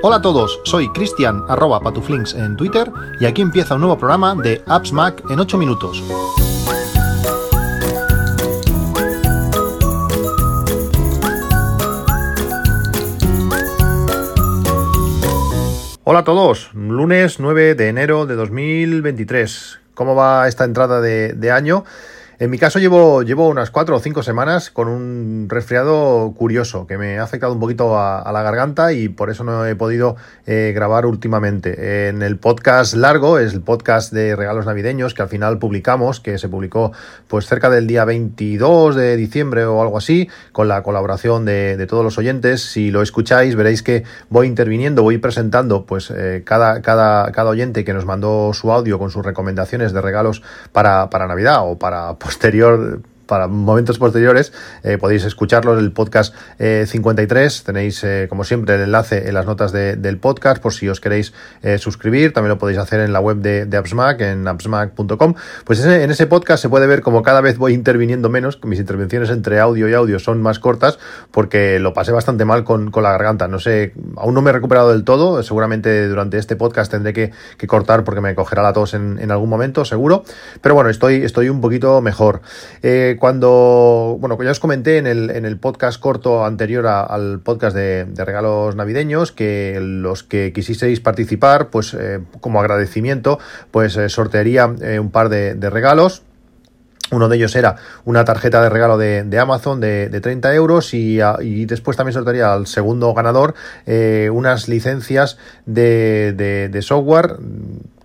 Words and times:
Hola 0.00 0.16
a 0.16 0.22
todos, 0.22 0.60
soy 0.64 0.88
Cristian 0.92 1.44
arroba 1.48 1.80
patuflinks 1.80 2.32
en 2.32 2.56
Twitter 2.56 2.90
y 3.20 3.26
aquí 3.26 3.42
empieza 3.42 3.74
un 3.74 3.80
nuevo 3.80 3.98
programa 3.98 4.34
de 4.34 4.62
Apps 4.66 4.92
Mac 4.92 5.22
en 5.28 5.38
8 5.38 5.58
minutos. 5.58 6.02
Hola 16.04 16.20
a 16.20 16.24
todos, 16.24 16.70
lunes 16.72 17.38
9 17.38 17.74
de 17.74 17.88
enero 17.88 18.24
de 18.24 18.34
2023. 18.36 19.80
¿Cómo 19.92 20.14
va 20.14 20.48
esta 20.48 20.64
entrada 20.64 21.02
de, 21.02 21.34
de 21.34 21.50
año? 21.50 21.84
En 22.40 22.50
mi 22.50 22.58
caso 22.58 22.78
llevo, 22.78 23.24
llevo 23.24 23.48
unas 23.48 23.72
cuatro 23.72 23.96
o 23.96 23.98
cinco 23.98 24.22
semanas 24.22 24.70
con 24.70 24.86
un 24.86 25.48
resfriado 25.48 26.32
curioso 26.36 26.86
que 26.86 26.96
me 26.96 27.18
ha 27.18 27.24
afectado 27.24 27.52
un 27.52 27.58
poquito 27.58 27.98
a, 27.98 28.30
la 28.30 28.42
garganta 28.44 28.92
y 28.92 29.08
por 29.08 29.28
eso 29.28 29.42
no 29.42 29.66
he 29.66 29.74
podido 29.74 30.14
eh, 30.46 30.70
grabar 30.72 31.04
últimamente. 31.04 32.08
En 32.08 32.22
el 32.22 32.36
podcast 32.36 32.94
largo, 32.94 33.40
es 33.40 33.54
el 33.54 33.60
podcast 33.60 34.12
de 34.12 34.36
regalos 34.36 34.66
navideños 34.66 35.14
que 35.14 35.22
al 35.22 35.28
final 35.28 35.58
publicamos, 35.58 36.20
que 36.20 36.38
se 36.38 36.48
publicó 36.48 36.92
pues 37.26 37.46
cerca 37.46 37.70
del 37.70 37.88
día 37.88 38.04
22 38.04 38.94
de 38.94 39.16
diciembre 39.16 39.64
o 39.64 39.82
algo 39.82 39.98
así, 39.98 40.30
con 40.52 40.68
la 40.68 40.84
colaboración 40.84 41.44
de, 41.44 41.86
todos 41.88 42.04
los 42.04 42.18
oyentes. 42.18 42.62
Si 42.62 42.92
lo 42.92 43.02
escucháis 43.02 43.56
veréis 43.56 43.82
que 43.82 44.04
voy 44.30 44.46
interviniendo, 44.46 45.02
voy 45.02 45.18
presentando 45.18 45.86
pues 45.86 46.12
eh, 46.14 46.42
cada, 46.44 46.82
cada, 46.82 47.32
cada 47.32 47.50
oyente 47.50 47.84
que 47.84 47.94
nos 47.94 48.06
mandó 48.06 48.52
su 48.52 48.70
audio 48.70 48.96
con 49.00 49.10
sus 49.10 49.24
recomendaciones 49.26 49.92
de 49.92 50.00
regalos 50.00 50.40
para, 50.70 51.10
para 51.10 51.26
Navidad 51.26 51.68
o 51.68 51.80
para 51.80 52.16
posterior 52.28 53.00
para 53.28 53.46
momentos 53.46 53.98
posteriores 53.98 54.52
eh, 54.82 54.98
podéis 54.98 55.24
escucharlo 55.24 55.74
en 55.74 55.84
el 55.84 55.92
podcast 55.92 56.34
53. 56.58 57.60
Eh, 57.60 57.62
Tenéis, 57.64 58.02
eh, 58.02 58.26
como 58.28 58.42
siempre, 58.42 58.74
el 58.74 58.80
enlace 58.80 59.28
en 59.28 59.34
las 59.34 59.46
notas 59.46 59.70
del 59.70 60.18
podcast 60.18 60.60
por 60.60 60.72
si 60.72 60.88
os 60.88 61.00
queréis 61.00 61.32
suscribir. 61.78 62.32
También 62.32 62.48
lo 62.48 62.58
podéis 62.58 62.78
hacer 62.78 63.00
en 63.00 63.12
la 63.12 63.20
web 63.20 63.36
de, 63.36 63.66
de 63.66 63.78
en 64.18 64.48
appsmac.com. 64.48 65.34
Pues 65.64 65.84
en 65.84 66.10
ese 66.10 66.26
podcast 66.26 66.62
se 66.62 66.68
puede 66.68 66.86
ver 66.86 67.02
como 67.02 67.22
cada 67.22 67.40
vez 67.40 67.58
voy 67.58 67.74
interviniendo 67.74 68.28
menos, 68.28 68.58
mis 68.64 68.80
intervenciones 68.80 69.30
entre 69.30 69.60
audio 69.60 69.88
y 69.88 69.94
audio 69.94 70.18
son 70.18 70.40
más 70.40 70.58
cortas 70.58 70.98
porque 71.30 71.78
lo 71.78 71.92
pasé 71.92 72.12
bastante 72.12 72.44
mal 72.44 72.64
con, 72.64 72.90
la 72.90 73.12
garganta. 73.12 73.46
No 73.46 73.58
sé, 73.58 73.92
aún 74.16 74.34
no 74.34 74.40
me 74.40 74.50
he 74.50 74.52
recuperado 74.52 74.90
del 74.90 75.04
todo. 75.04 75.42
Seguramente 75.42 76.08
durante 76.08 76.38
este 76.38 76.56
podcast 76.56 76.90
tendré 76.90 77.12
que, 77.12 77.32
cortar 77.66 78.04
porque 78.04 78.22
me 78.22 78.34
cogerá 78.34 78.62
la 78.62 78.72
tos 78.72 78.94
en, 78.94 79.30
algún 79.30 79.50
momento, 79.50 79.84
seguro. 79.84 80.24
Pero 80.62 80.74
bueno, 80.74 80.88
estoy, 80.88 81.22
estoy 81.22 81.50
un 81.50 81.60
poquito 81.60 82.00
mejor 82.00 82.40
cuando, 83.18 84.16
bueno, 84.20 84.40
ya 84.42 84.50
os 84.50 84.60
comenté 84.60 84.98
en 84.98 85.06
el, 85.06 85.30
en 85.30 85.44
el 85.44 85.58
podcast 85.58 86.00
corto 86.00 86.44
anterior 86.44 86.86
al 86.86 87.40
podcast 87.40 87.76
de, 87.76 88.06
regalos 88.16 88.74
navideños 88.76 89.32
que 89.32 89.78
los 89.80 90.22
que 90.22 90.52
quisieseis 90.52 91.00
participar, 91.00 91.70
pues 91.70 91.94
eh, 91.94 92.20
como 92.40 92.60
agradecimiento, 92.60 93.38
pues 93.70 93.96
eh, 93.96 94.08
sortearía 94.08 94.74
eh, 94.80 94.98
un 94.98 95.10
par 95.10 95.28
de, 95.28 95.54
regalos. 95.70 96.22
Uno 97.10 97.28
de 97.28 97.36
ellos 97.36 97.56
era 97.56 97.76
una 98.04 98.24
tarjeta 98.24 98.62
de 98.62 98.68
regalo 98.68 98.98
de, 98.98 99.38
Amazon 99.38 99.80
de, 99.80 100.08
de, 100.08 100.20
30 100.20 100.54
euros 100.54 100.92
y, 100.92 101.20
y, 101.40 101.64
después 101.64 101.96
también 101.96 102.12
sortearía 102.12 102.52
al 102.52 102.66
segundo 102.66 103.14
ganador 103.14 103.54
unas 104.30 104.68
licencias 104.68 105.38
de, 105.64 106.34
de 106.70 106.82
software 106.82 107.38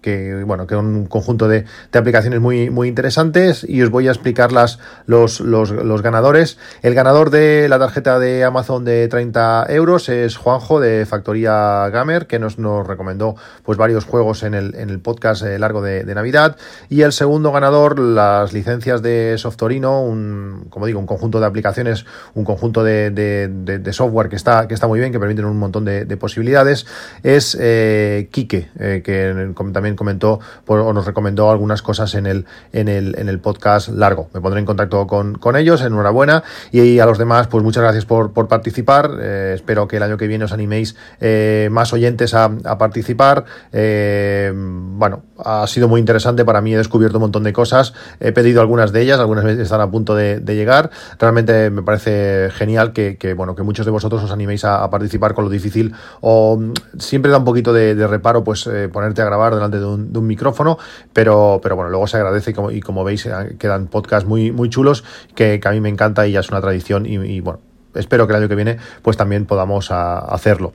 que 0.03 0.43
bueno, 0.43 0.67
que 0.67 0.75
un 0.75 1.07
conjunto 1.07 1.47
de, 1.47 1.65
aplicaciones 1.91 2.39
muy, 2.39 2.69
muy 2.69 2.87
interesantes 2.87 3.65
y 3.67 3.81
os 3.81 3.89
voy 3.89 4.07
a 4.07 4.11
explicar 4.11 4.51
las, 4.51 4.77
los, 5.07 5.39
los, 5.39 6.01
ganadores. 6.03 6.57
El 6.81 6.93
ganador 6.93 7.29
de 7.29 7.67
la 7.69 7.79
tarjeta 7.79 8.19
de 8.19 8.43
Amazon 8.43 8.83
de 8.83 9.07
30 9.07 9.67
euros 9.69 10.09
es 10.09 10.35
Juanjo 10.35 10.79
de 10.79 11.05
Factoría 11.05 11.89
Gamer, 11.89 12.27
que 12.27 12.37
nos, 12.37 12.59
nos 12.59 12.85
recomendó 12.85 13.35
pues 13.63 13.77
varios 13.77 14.05
juegos 14.05 14.43
en 14.43 14.53
el, 14.53 14.75
en 14.75 14.89
el 14.89 14.99
podcast 14.99 15.43
eh, 15.43 15.57
largo 15.57 15.81
de, 15.81 16.03
Navidad. 16.13 16.57
Y 16.89 17.01
el 17.01 17.11
segundo 17.11 17.51
ganador, 17.51 17.97
las 17.97 18.53
licencias 18.53 19.01
de 19.01 19.35
Softorino, 19.37 20.03
un, 20.03 20.67
como 20.69 20.85
digo, 20.85 20.99
un 20.99 21.07
conjunto 21.07 21.39
de 21.39 21.47
aplicaciones, 21.47 22.05
un 22.35 22.43
conjunto 22.43 22.83
de, 22.83 23.09
de, 23.09 23.93
software 23.93 24.29
que 24.29 24.35
está, 24.35 24.67
que 24.67 24.75
está 24.75 24.87
muy 24.87 24.99
bien, 24.99 25.11
que 25.11 25.19
permiten 25.19 25.45
un 25.45 25.57
montón 25.57 25.85
de, 25.85 26.05
posibilidades, 26.17 26.85
es 27.23 27.57
eh, 27.59 28.27
Kike, 28.31 28.69
eh, 28.79 29.01
que 29.03 29.53
también 29.73 29.92
comentó 29.95 30.39
o 30.67 30.93
nos 30.93 31.05
recomendó 31.05 31.51
algunas 31.51 31.81
cosas 31.81 32.15
en 32.15 32.25
el, 32.25 32.45
en 32.71 32.87
el, 32.87 33.15
en 33.17 33.29
el 33.29 33.39
podcast 33.39 33.89
largo. 33.89 34.29
Me 34.33 34.41
pondré 34.41 34.59
en 34.59 34.65
contacto 34.65 35.07
con, 35.07 35.35
con 35.35 35.55
ellos, 35.55 35.81
enhorabuena. 35.81 36.43
Y, 36.71 36.99
a 36.99 37.05
los 37.05 37.17
demás, 37.17 37.47
pues 37.47 37.63
muchas 37.63 37.83
gracias 37.83 38.05
por, 38.05 38.33
por 38.33 38.47
participar. 38.47 39.11
Eh, 39.19 39.51
espero 39.55 39.87
que 39.87 39.97
el 39.97 40.03
año 40.03 40.17
que 40.17 40.27
viene 40.27 40.45
os 40.45 40.53
animéis 40.53 40.95
eh, 41.19 41.69
más 41.71 41.93
oyentes 41.93 42.33
a, 42.33 42.51
a 42.63 42.77
participar. 42.77 43.45
Eh, 43.71 44.51
bueno, 44.55 45.23
ha 45.37 45.65
sido 45.67 45.87
muy 45.87 45.99
interesante 45.99 46.45
para 46.45 46.61
mí, 46.61 46.73
he 46.73 46.77
descubierto 46.77 47.17
un 47.17 47.23
montón 47.23 47.43
de 47.43 47.53
cosas. 47.53 47.93
He 48.19 48.31
pedido 48.31 48.61
algunas 48.61 48.91
de 48.91 49.01
ellas, 49.01 49.19
algunas 49.19 49.45
están 49.45 49.81
a 49.81 49.89
punto 49.89 50.15
de, 50.15 50.41
llegar. 50.53 50.91
Realmente 51.17 51.71
me 51.71 51.81
parece 51.81 52.49
genial 52.51 52.93
que, 52.93 53.33
bueno, 53.35 53.55
que 53.55 53.63
muchos 53.63 53.85
de 53.85 53.91
vosotros 53.91 54.23
os 54.23 54.31
animéis 54.31 54.65
a, 54.65 54.87
participar 54.89 55.33
con 55.33 55.45
lo 55.45 55.49
difícil 55.49 55.93
o 56.21 56.61
siempre 56.99 57.31
da 57.31 57.39
un 57.39 57.45
poquito 57.45 57.73
de, 57.73 57.95
reparo 58.05 58.43
pues 58.43 58.69
ponerte 58.91 59.23
a 59.23 59.25
grabar 59.25 59.55
delante 59.55 59.77
de 59.77 59.82
de 59.83 60.19
un, 60.19 60.27
micrófono, 60.27 60.77
pero, 61.11 61.59
pero 61.61 61.75
bueno, 61.75 61.89
luego 61.89 62.07
se 62.07 62.17
agradece 62.17 62.51
y 62.51 62.53
como, 62.53 62.71
y 62.71 62.79
como 62.81 63.03
veis 63.03 63.25
eh, 63.25 63.55
quedan 63.59 63.87
podcasts 63.87 64.27
muy, 64.27 64.51
muy 64.51 64.69
chulos 64.69 65.03
que, 65.35 65.59
a 65.63 65.71
mí 65.71 65.81
me 65.81 65.89
encanta 65.89 66.25
y 66.27 66.31
ya 66.31 66.39
es 66.39 66.49
una 66.49 66.61
tradición 66.61 67.05
y, 67.05 67.39
bueno, 67.41 67.59
espero 67.93 68.27
que 68.27 68.33
el 68.33 68.39
año 68.39 68.49
que 68.49 68.55
viene 68.55 68.77
pues 69.01 69.17
también 69.17 69.45
podamos 69.45 69.91
hacerlo. 69.91 70.73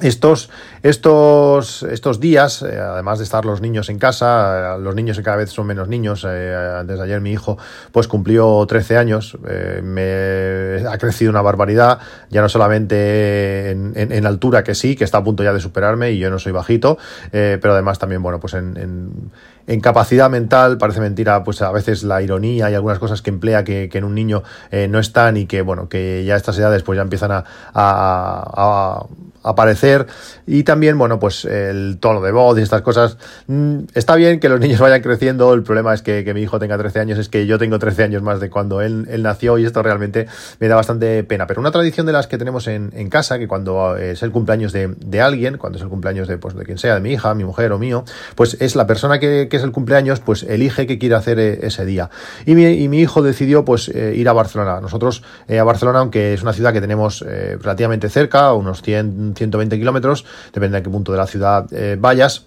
Estos, 0.00 0.50
estos, 0.82 1.84
estos 1.84 2.18
días, 2.18 2.62
eh, 2.62 2.80
además 2.80 3.18
de 3.18 3.24
estar 3.24 3.44
los 3.44 3.60
niños 3.60 3.88
en 3.88 4.00
casa, 4.00 4.74
eh, 4.74 4.80
los 4.80 4.92
niños 4.96 5.16
que 5.16 5.22
cada 5.22 5.36
vez 5.36 5.50
son 5.50 5.68
menos 5.68 5.86
niños, 5.86 6.26
eh, 6.28 6.82
desde 6.84 7.04
ayer 7.04 7.20
mi 7.20 7.30
hijo 7.30 7.58
pues 7.92 8.08
cumplió 8.08 8.66
13 8.66 8.98
años, 8.98 9.38
me 9.84 10.84
ha 10.88 10.98
crecido 10.98 11.30
una 11.30 11.42
barbaridad, 11.42 12.00
ya 12.28 12.42
no 12.42 12.48
solamente 12.48 13.70
en, 13.70 13.92
en, 13.94 14.26
altura 14.26 14.64
que 14.64 14.74
sí, 14.74 14.96
que 14.96 15.04
está 15.04 15.18
a 15.18 15.24
punto 15.24 15.44
ya 15.44 15.52
de 15.52 15.60
superarme 15.60 16.10
y 16.10 16.18
yo 16.18 16.28
no 16.28 16.40
soy 16.40 16.50
bajito, 16.50 16.98
pero 17.30 17.72
además 17.72 18.00
también, 18.00 18.20
bueno, 18.20 18.40
pues 18.40 18.54
en, 18.54 19.30
en, 19.68 19.80
capacidad 19.80 20.28
mental, 20.28 20.76
parece 20.76 21.00
mentira, 21.00 21.44
pues 21.44 21.62
a 21.62 21.70
veces 21.70 22.02
la 22.02 22.20
ironía 22.20 22.68
y 22.68 22.74
algunas 22.74 22.98
cosas 22.98 23.22
que 23.22 23.30
emplea 23.30 23.62
que, 23.62 23.88
en 23.92 24.04
un 24.04 24.16
niño 24.16 24.42
no 24.88 24.98
están 24.98 25.36
y 25.36 25.46
que, 25.46 25.62
bueno, 25.62 25.88
que 25.88 26.24
ya 26.26 26.34
a 26.34 26.36
estas 26.36 26.58
edades 26.58 26.82
pues 26.82 26.96
ya 26.96 27.02
empiezan 27.02 27.30
a, 27.30 27.44
a 27.74 29.06
aparecer 29.44 30.06
y 30.46 30.64
también, 30.64 30.98
bueno, 30.98 31.18
pues 31.18 31.44
el 31.44 31.98
tono 32.00 32.20
de 32.20 32.32
voz 32.32 32.58
y 32.58 32.62
estas 32.62 32.82
cosas. 32.82 33.18
Mm, 33.46 33.80
está 33.94 34.16
bien 34.16 34.40
que 34.40 34.48
los 34.48 34.58
niños 34.58 34.80
vayan 34.80 35.02
creciendo, 35.02 35.52
el 35.54 35.62
problema 35.62 35.94
es 35.94 36.02
que, 36.02 36.24
mi 36.34 36.40
hijo 36.40 36.58
tenga 36.58 36.76
13 36.76 37.00
años, 37.00 37.18
es 37.18 37.28
que 37.28 37.46
yo 37.46 37.58
tengo 37.58 37.78
13 37.78 38.04
años 38.04 38.22
más 38.22 38.40
de 38.40 38.50
cuando 38.50 38.80
él, 38.80 39.06
nació 39.22 39.58
y 39.58 39.64
esto 39.64 39.82
realmente 39.82 40.26
me 40.58 40.68
da 40.68 40.74
bastante 40.74 41.22
pena. 41.24 41.46
Pero 41.46 41.60
una 41.60 41.70
tradición 41.70 42.06
de 42.06 42.12
las 42.12 42.26
que 42.26 42.38
tenemos 42.38 42.66
en, 42.66 42.90
casa, 43.08 43.38
que 43.38 43.46
cuando 43.46 43.96
es 43.96 44.22
el 44.22 44.32
cumpleaños 44.32 44.72
de, 44.72 45.20
alguien, 45.20 45.58
cuando 45.58 45.76
es 45.76 45.82
el 45.82 45.88
cumpleaños 45.88 46.26
de, 46.26 46.38
pues, 46.38 46.56
de 46.56 46.64
quien 46.64 46.78
sea, 46.78 46.94
de 46.94 47.00
mi 47.00 47.12
hija, 47.12 47.34
mi 47.34 47.44
mujer 47.44 47.72
o 47.72 47.78
mío, 47.78 48.04
pues 48.34 48.56
es 48.60 48.74
la 48.74 48.86
persona 48.86 49.18
que, 49.18 49.48
es 49.50 49.62
el 49.62 49.70
cumpleaños, 49.70 50.20
pues 50.20 50.42
elige 50.42 50.86
qué 50.86 50.98
quiere 50.98 51.14
hacer 51.14 51.38
eh, 51.38 51.60
ese 51.62 51.84
día. 51.84 52.10
Y 52.46 52.54
mi, 52.54 52.98
hijo 52.98 53.22
decidió 53.22 53.64
pues 53.64 53.88
eh, 53.88 54.14
ir 54.16 54.28
a 54.28 54.32
Barcelona. 54.32 54.80
Nosotros 54.80 55.22
eh, 55.46 55.58
a 55.58 55.64
Barcelona, 55.64 56.00
aunque 56.00 56.32
es 56.34 56.42
una 56.42 56.52
ciudad 56.52 56.72
que 56.72 56.80
tenemos 56.80 57.20
relativamente 57.24 58.08
cerca, 58.08 58.52
unos 58.52 58.82
100 58.82 59.33
120 59.34 59.78
kilómetros, 59.78 60.24
depende 60.52 60.78
de 60.78 60.82
qué 60.82 60.90
punto 60.90 61.12
de 61.12 61.18
la 61.18 61.26
ciudad 61.26 61.66
eh, 61.72 61.96
vayas 61.98 62.46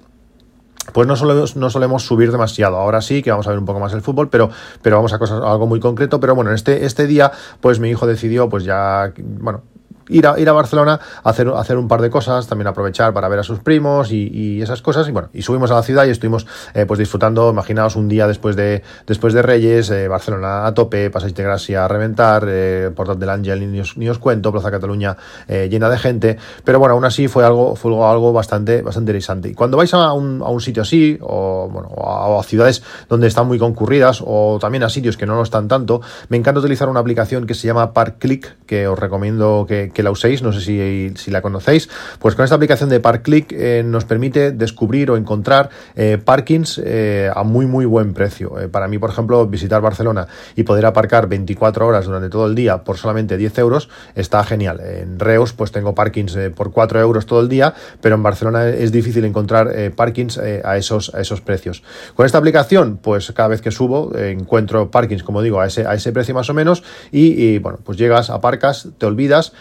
pues 0.93 1.07
no 1.07 1.15
solemos, 1.15 1.55
no 1.55 1.69
solemos 1.69 2.03
subir 2.03 2.31
demasiado. 2.31 2.77
Ahora 2.77 3.01
sí 3.01 3.21
que 3.21 3.29
vamos 3.29 3.45
a 3.47 3.49
ver 3.49 3.59
un 3.59 3.65
poco 3.65 3.79
más 3.79 3.93
el 3.93 4.01
fútbol, 4.01 4.29
pero, 4.29 4.49
pero 4.81 4.95
vamos 4.95 5.13
a 5.13 5.19
cosas, 5.19 5.41
algo 5.43 5.67
muy 5.67 5.79
concreto. 5.79 6.19
Pero 6.19 6.35
bueno, 6.35 6.51
en 6.51 6.55
este, 6.55 6.85
este 6.85 7.07
día, 7.07 7.31
pues 7.59 7.79
mi 7.79 7.89
hijo 7.89 8.07
decidió, 8.07 8.47
pues 8.47 8.63
ya, 8.63 9.11
bueno, 9.17 9.63
ir 10.09 10.27
a, 10.27 10.39
ir 10.39 10.49
a 10.49 10.53
Barcelona, 10.53 10.99
hacer, 11.23 11.49
hacer 11.55 11.77
un 11.77 11.87
par 11.87 12.01
de 12.01 12.09
cosas, 12.09 12.47
también 12.47 12.67
aprovechar 12.67 13.13
para 13.13 13.27
ver 13.27 13.39
a 13.39 13.43
sus 13.43 13.59
primos 13.59 14.11
y, 14.11 14.61
esas 14.61 14.81
cosas. 14.81 15.07
Y 15.07 15.11
bueno, 15.11 15.29
y 15.33 15.41
subimos 15.41 15.71
a 15.71 15.75
la 15.75 15.83
ciudad 15.83 16.05
y 16.05 16.09
estuvimos 16.09 16.45
eh, 16.73 16.85
pues 16.85 16.99
disfrutando, 16.99 17.49
imaginaos 17.49 17.95
un 17.95 18.07
día 18.07 18.27
después 18.27 18.55
de, 18.55 18.83
después 19.05 19.33
de 19.33 19.41
Reyes, 19.41 19.89
eh, 19.89 20.07
Barcelona 20.07 20.65
a 20.65 20.73
tope, 20.73 21.09
Pasáis 21.09 21.33
de 21.33 21.43
Gracia 21.43 21.85
a 21.85 21.87
reventar, 21.87 22.45
eh, 22.47 22.91
Portal 22.95 23.19
del 23.19 23.29
Ángel, 23.29 23.71
ni 23.71 23.79
os, 23.79 23.97
ni 23.97 24.09
os 24.09 24.19
cuento, 24.19 24.51
Plaza 24.51 24.71
Cataluña 24.71 25.17
llena 25.47 25.89
de 25.89 25.97
gente. 25.97 26.37
Pero 26.63 26.79
bueno, 26.79 26.95
aún 26.95 27.05
así 27.05 27.27
fue 27.27 27.45
algo, 27.45 27.75
fue 27.75 27.91
algo 28.05 28.33
bastante, 28.33 28.81
bastante 28.81 29.11
interesante. 29.11 29.49
Y 29.49 29.53
cuando 29.53 29.77
vais 29.77 29.93
a 29.93 30.13
un, 30.13 30.41
a 30.41 30.49
un 30.49 30.61
sitio 30.61 30.81
así, 30.81 31.17
o 31.21 31.69
bueno, 31.71 31.89
a, 31.97 32.43
ciudades 32.43 32.83
donde 33.09 33.27
están 33.27 33.47
muy 33.47 33.59
concurridas, 33.59 34.23
o 34.25 34.57
también 34.59 34.83
a 34.83 34.89
sitios 34.89 35.17
que 35.17 35.25
no 35.25 35.35
lo 35.35 35.43
están 35.43 35.67
tanto, 35.67 36.01
me 36.29 36.37
encanta 36.37 36.59
utilizar 36.59 36.89
una 36.89 36.99
aplicación 36.99 37.45
que 37.45 37.53
se 37.53 37.67
llama 37.67 37.93
ParkClick, 37.93 38.65
que 38.65 38.87
os 38.87 38.97
recomiendo 38.97 39.65
que 39.67 39.91
la 40.03 40.11
uséis, 40.11 40.41
no 40.41 40.53
sé 40.53 40.61
si, 40.61 41.13
si, 41.15 41.31
la 41.31 41.41
conocéis, 41.41 41.89
pues 42.19 42.35
con 42.35 42.43
esta 42.43 42.55
aplicación 42.55 42.89
de 42.89 42.99
ParkClick 42.99 43.51
eh, 43.51 43.83
nos 43.85 44.05
permite 44.05 44.51
descubrir 44.51 45.11
o 45.11 45.17
encontrar 45.17 45.69
eh, 45.95 46.17
parkings 46.23 46.81
eh, 46.83 47.29
a 47.33 47.43
muy 47.43 47.65
muy 47.65 47.85
buen 47.85 48.13
precio. 48.13 48.53
para 48.71 48.87
mí, 48.87 48.97
por 48.97 49.09
ejemplo, 49.09 49.45
visitar 49.47 49.81
Barcelona 49.81 50.27
y 50.55 50.63
poder 50.63 50.85
aparcar 50.85 51.27
24 51.27 51.87
horas 51.87 52.05
durante 52.05 52.29
todo 52.29 52.45
el 52.47 52.55
día 52.55 52.83
por 52.83 52.97
solamente 52.97 53.37
10 53.37 53.57
euros 53.59 53.89
está 54.15 54.43
genial. 54.43 54.79
En 54.79 55.19
Reus 55.19 55.53
pues 55.53 55.71
tengo 55.71 55.93
parkings 55.95 56.37
por 56.55 56.71
4 56.71 56.99
euros 56.99 57.25
todo 57.25 57.41
el 57.41 57.49
día, 57.49 57.73
pero 58.01 58.15
en 58.15 58.23
Barcelona 58.23 58.67
es 58.69 58.91
difícil 58.91 59.25
encontrar 59.25 59.71
parkings 59.95 60.37
a, 60.37 60.77
esos, 60.77 61.13
a 61.13 61.21
esos 61.21 61.41
precios. 61.41 61.83
Con 62.15 62.25
esta 62.25 62.37
aplicación, 62.37 62.97
pues 62.97 63.31
cada 63.31 63.49
vez 63.49 63.61
que 63.61 63.71
subo 63.71 64.15
encuentro 64.17 64.91
parkings, 64.91 65.23
como 65.23 65.41
digo, 65.41 65.59
a 65.59 65.67
ese, 65.67 65.85
a 65.85 65.93
ese 65.93 66.11
precio 66.11 66.33
más 66.33 66.49
o 66.49 66.53
menos 66.53 66.83
y, 67.11 67.59
bueno, 67.59 67.79
pues 67.83 67.97
llegas, 67.97 68.29
aparcas, 68.29 68.89
te 68.97 69.05
olvidas, 69.05 69.53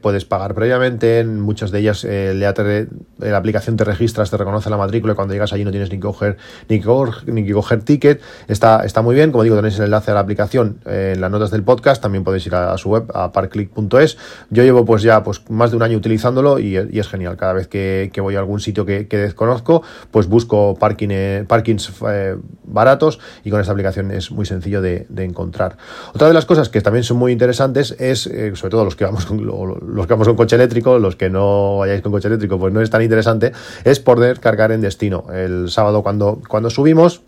puedes 0.00 0.24
pagar 0.24 0.54
previamente, 0.54 1.20
en 1.20 1.40
muchas 1.40 1.70
de 1.70 1.80
ellas 1.80 2.04
la 2.04 3.36
aplicación 3.36 3.76
te 3.76 3.84
registras, 3.84 4.30
te 4.30 4.36
reconoce 4.36 4.70
la 4.70 4.76
matrícula 4.76 5.12
y 5.12 5.16
cuando 5.16 5.34
llegas 5.34 5.52
allí 5.52 5.64
no 5.64 5.70
tienes 5.70 5.90
ni 5.90 5.96
que 5.96 6.02
coger, 6.02 6.36
ni 6.68 6.80
que 6.80 6.86
ni 7.26 7.44
que 7.44 7.52
coger 7.52 7.82
ticket. 7.82 8.20
Está, 8.48 8.84
está 8.84 9.02
muy 9.02 9.14
bien, 9.14 9.32
como 9.32 9.44
digo, 9.44 9.56
tenéis 9.56 9.78
el 9.78 9.84
enlace 9.86 10.10
a 10.10 10.14
la 10.14 10.20
aplicación 10.20 10.80
eh, 10.86 11.12
en 11.14 11.20
las 11.20 11.30
notas 11.30 11.50
del 11.50 11.62
podcast, 11.62 12.02
también 12.02 12.24
podéis 12.24 12.46
ir 12.46 12.54
a, 12.54 12.76
su 12.78 12.90
web, 12.90 13.10
a 13.14 13.32
parkclick.es. 13.32 14.18
Yo 14.50 14.62
llevo 14.62 14.84
pues 14.84 15.02
ya 15.02 15.22
pues 15.22 15.42
más 15.50 15.70
de 15.70 15.76
un 15.76 15.82
año 15.82 15.96
utilizándolo 15.96 16.58
y, 16.58 16.76
es 16.76 17.08
genial. 17.08 17.36
Cada 17.36 17.52
vez 17.52 17.68
que, 17.68 18.10
voy 18.20 18.36
a 18.36 18.38
algún 18.38 18.60
sitio 18.60 18.84
que, 18.84 19.06
desconozco, 19.06 19.82
pues 20.10 20.26
busco 20.26 20.74
parking, 20.78 21.08
eh, 21.10 21.44
parkings 21.46 21.92
eh, 22.08 22.36
baratos 22.64 23.18
y 23.44 23.50
con 23.50 23.60
esta 23.60 23.72
aplicación 23.72 24.10
es 24.10 24.30
muy 24.30 24.46
sencillo 24.46 24.80
de, 24.80 25.06
encontrar. 25.16 25.76
Otra 26.14 26.28
de 26.28 26.34
las 26.34 26.44
cosas 26.44 26.68
que 26.68 26.80
también 26.80 27.02
son 27.02 27.16
muy 27.16 27.32
interesantes 27.32 27.96
es, 27.98 28.22
sobre 28.54 28.70
todo 28.70 28.84
los 28.84 28.94
que 28.94 29.04
vamos 29.04 29.26
con, 29.26 29.35
los 29.44 30.06
que 30.06 30.12
vamos 30.12 30.28
con 30.28 30.36
coche 30.36 30.56
eléctrico, 30.56 30.98
los 30.98 31.16
que 31.16 31.30
no 31.30 31.78
vayáis 31.78 32.02
con 32.02 32.12
coche 32.12 32.28
eléctrico, 32.28 32.58
pues 32.58 32.72
no 32.72 32.80
es 32.80 32.90
tan 32.90 33.02
interesante, 33.02 33.52
es 33.84 34.00
poder 34.00 34.40
cargar 34.40 34.72
en 34.72 34.80
destino. 34.80 35.26
El 35.32 35.70
sábado 35.70 36.02
cuando, 36.02 36.40
cuando 36.48 36.70
subimos, 36.70 37.22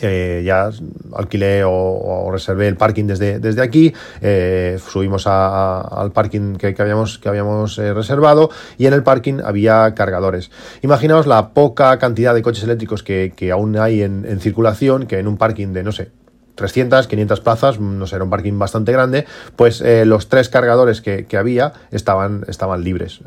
eh, 0.00 0.42
ya 0.44 0.70
alquilé 1.14 1.64
o, 1.66 2.30
reservé 2.32 2.66
el 2.66 2.76
parking 2.76 3.04
desde, 3.04 3.38
desde 3.38 3.60
aquí, 3.60 3.92
eh, 4.22 4.78
subimos 4.88 5.26
al 5.26 6.12
parking 6.12 6.56
que, 6.56 6.74
habíamos, 6.78 7.18
que 7.18 7.28
habíamos 7.28 7.78
eh, 7.78 7.92
reservado 7.92 8.50
y 8.78 8.86
en 8.86 8.94
el 8.94 9.02
parking 9.02 9.40
había 9.44 9.94
cargadores. 9.94 10.50
Imaginaos 10.80 11.26
la 11.26 11.50
poca 11.50 11.98
cantidad 11.98 12.34
de 12.34 12.40
coches 12.40 12.64
eléctricos 12.64 13.02
que, 13.02 13.50
aún 13.52 13.76
hay 13.76 14.02
en, 14.02 14.40
circulación, 14.40 15.06
que 15.06 15.18
en 15.18 15.28
un 15.28 15.36
parking 15.36 15.74
de, 15.74 15.82
no 15.82 15.92
sé, 15.92 16.10
300, 16.54 17.06
500 17.06 17.40
plazas, 17.40 17.80
no 17.80 18.06
sé, 18.06 18.16
era 18.16 18.24
un 18.24 18.30
parking 18.30 18.58
bastante 18.58 18.92
grande, 18.92 19.26
pues 19.56 19.82
los 20.04 20.28
tres 20.28 20.48
cargadores 20.48 21.00
que, 21.00 21.26
había 21.36 21.72
estaban, 21.90 22.44
estaban 22.48 22.84
libres 22.84 23.20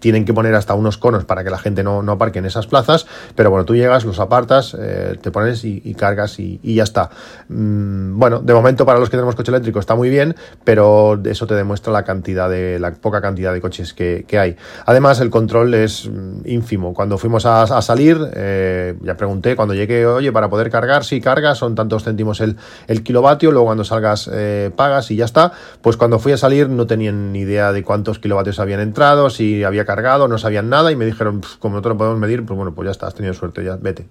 tienen 0.00 0.24
que 0.24 0.34
poner 0.34 0.54
hasta 0.54 0.74
unos 0.74 0.98
conos 0.98 1.24
para 1.24 1.44
que 1.44 1.50
la 1.50 1.58
gente 1.58 1.82
no, 1.82 2.02
no 2.02 2.12
aparque 2.12 2.38
en 2.38 2.46
esas 2.46 2.66
plazas, 2.66 3.06
pero 3.34 3.50
bueno, 3.50 3.64
tú 3.64 3.74
llegas, 3.74 4.04
los 4.04 4.20
apartas, 4.20 4.76
eh, 4.78 5.16
te 5.20 5.30
pones 5.30 5.64
y, 5.64 5.94
cargas 5.94 6.38
y, 6.38 6.60
ya 6.62 6.82
está. 6.82 7.10
Mm, 7.48 8.18
bueno, 8.18 8.40
de 8.40 8.54
momento 8.54 8.86
para 8.86 8.98
los 8.98 9.10
que 9.10 9.16
tenemos 9.16 9.34
coche 9.34 9.50
eléctrico 9.50 9.80
está 9.80 9.94
muy 9.94 10.10
bien, 10.10 10.36
pero 10.64 11.20
eso 11.24 11.46
te 11.46 11.54
demuestra 11.54 11.92
la 11.92 12.04
cantidad 12.04 12.48
de, 12.48 12.78
la 12.78 12.92
poca 12.92 13.20
cantidad 13.20 13.52
de 13.52 13.60
coches 13.60 13.94
que, 13.94 14.26
hay. 14.38 14.56
Además, 14.86 15.20
el 15.20 15.30
control 15.30 15.74
es 15.74 16.08
mm, 16.08 16.40
ínfimo. 16.46 16.94
Cuando 16.94 17.18
fuimos 17.18 17.46
a, 17.46 17.66
salir, 17.82 18.18
eh, 18.34 18.94
ya 19.02 19.16
pregunté, 19.16 19.56
cuando 19.56 19.74
llegué, 19.74 20.06
oye, 20.06 20.32
para 20.32 20.48
poder 20.48 20.70
cargar, 20.70 21.04
si 21.04 21.20
cargas, 21.20 21.58
son 21.58 21.74
tantos 21.74 22.04
céntimos 22.04 22.40
el, 22.40 22.56
el 22.86 23.02
kilovatio, 23.02 23.50
luego 23.50 23.66
cuando 23.66 23.84
salgas 23.84 24.28
eh, 24.32 24.70
pagas 24.74 25.10
y 25.10 25.16
ya 25.16 25.24
está. 25.24 25.52
Pues 25.82 25.96
cuando 25.96 26.18
fui 26.18 26.32
a 26.32 26.36
salir 26.36 26.68
no 26.68 26.86
tenían 26.86 27.32
ni 27.32 27.40
idea 27.40 27.72
de 27.72 27.82
cuántos 27.82 28.18
kilovatios 28.18 28.58
habían 28.60 28.80
entrado, 28.80 29.30
si 29.30 29.64
había 29.64 29.84
cargado, 29.88 30.28
no 30.28 30.36
sabían 30.36 30.68
nada 30.68 30.92
y 30.92 30.96
me 30.96 31.06
dijeron, 31.06 31.40
como 31.60 31.76
nosotros 31.76 31.94
lo 31.94 31.98
podemos 31.98 32.18
medir, 32.20 32.44
pues 32.44 32.54
bueno, 32.54 32.74
pues 32.74 32.84
ya 32.84 32.90
está, 32.90 33.06
has 33.06 33.14
tenido 33.14 33.32
suerte, 33.32 33.64
ya 33.64 33.76
vete. 33.76 34.06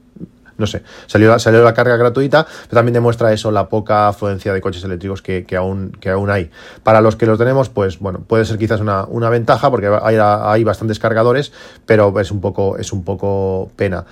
No 0.58 0.66
sé, 0.66 0.82
salió, 1.06 1.38
salió 1.38 1.64
la 1.64 1.76
carga 1.76 1.98
gratuita, 1.98 2.48
pero 2.64 2.80
también 2.80 2.94
demuestra 2.94 3.32
eso, 3.32 3.52
la 3.52 3.70
poca 3.70 4.08
afluencia 4.08 4.52
de 4.54 4.60
coches 4.60 4.84
eléctricos 4.84 5.22
que, 5.22 5.46
aún, 5.56 5.92
que 6.00 6.10
aún 6.10 6.32
hay. 6.32 6.50
Para 6.82 7.00
los 7.00 7.16
que 7.16 7.28
los 7.28 7.38
tenemos, 7.38 7.70
pues 7.70 8.00
bueno, 8.00 8.22
puede 8.26 8.44
ser 8.44 8.58
quizás 8.58 8.82
una, 8.82 9.06
una 9.06 9.30
ventaja 9.30 9.70
porque 9.70 9.88
hay, 10.02 10.18
hay, 10.18 10.64
bastantes 10.64 10.98
cargadores, 10.98 11.54
pero 11.86 12.20
es 12.20 12.32
un 12.32 12.42
poco, 12.42 12.80
es 12.80 12.92
un 12.92 13.04
poco 13.04 13.70
pena. 13.76 14.06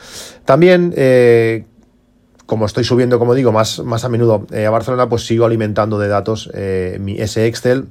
También, 0.46 0.94
eh, 0.96 1.66
como 2.46 2.68
estoy 2.68 2.84
subiendo, 2.84 3.18
como 3.18 3.34
digo, 3.34 3.52
más, 3.52 3.80
más 3.80 4.06
a 4.06 4.10
menudo 4.10 4.46
eh, 4.52 4.68
a 4.68 4.70
Barcelona, 4.70 5.10
pues 5.10 5.26
sigo 5.26 5.48
alimentando 5.48 5.98
de 5.98 6.10
datos 6.10 6.52
eh, 6.54 6.98
mi 7.02 7.20
S 7.20 7.44
Excel 7.44 7.88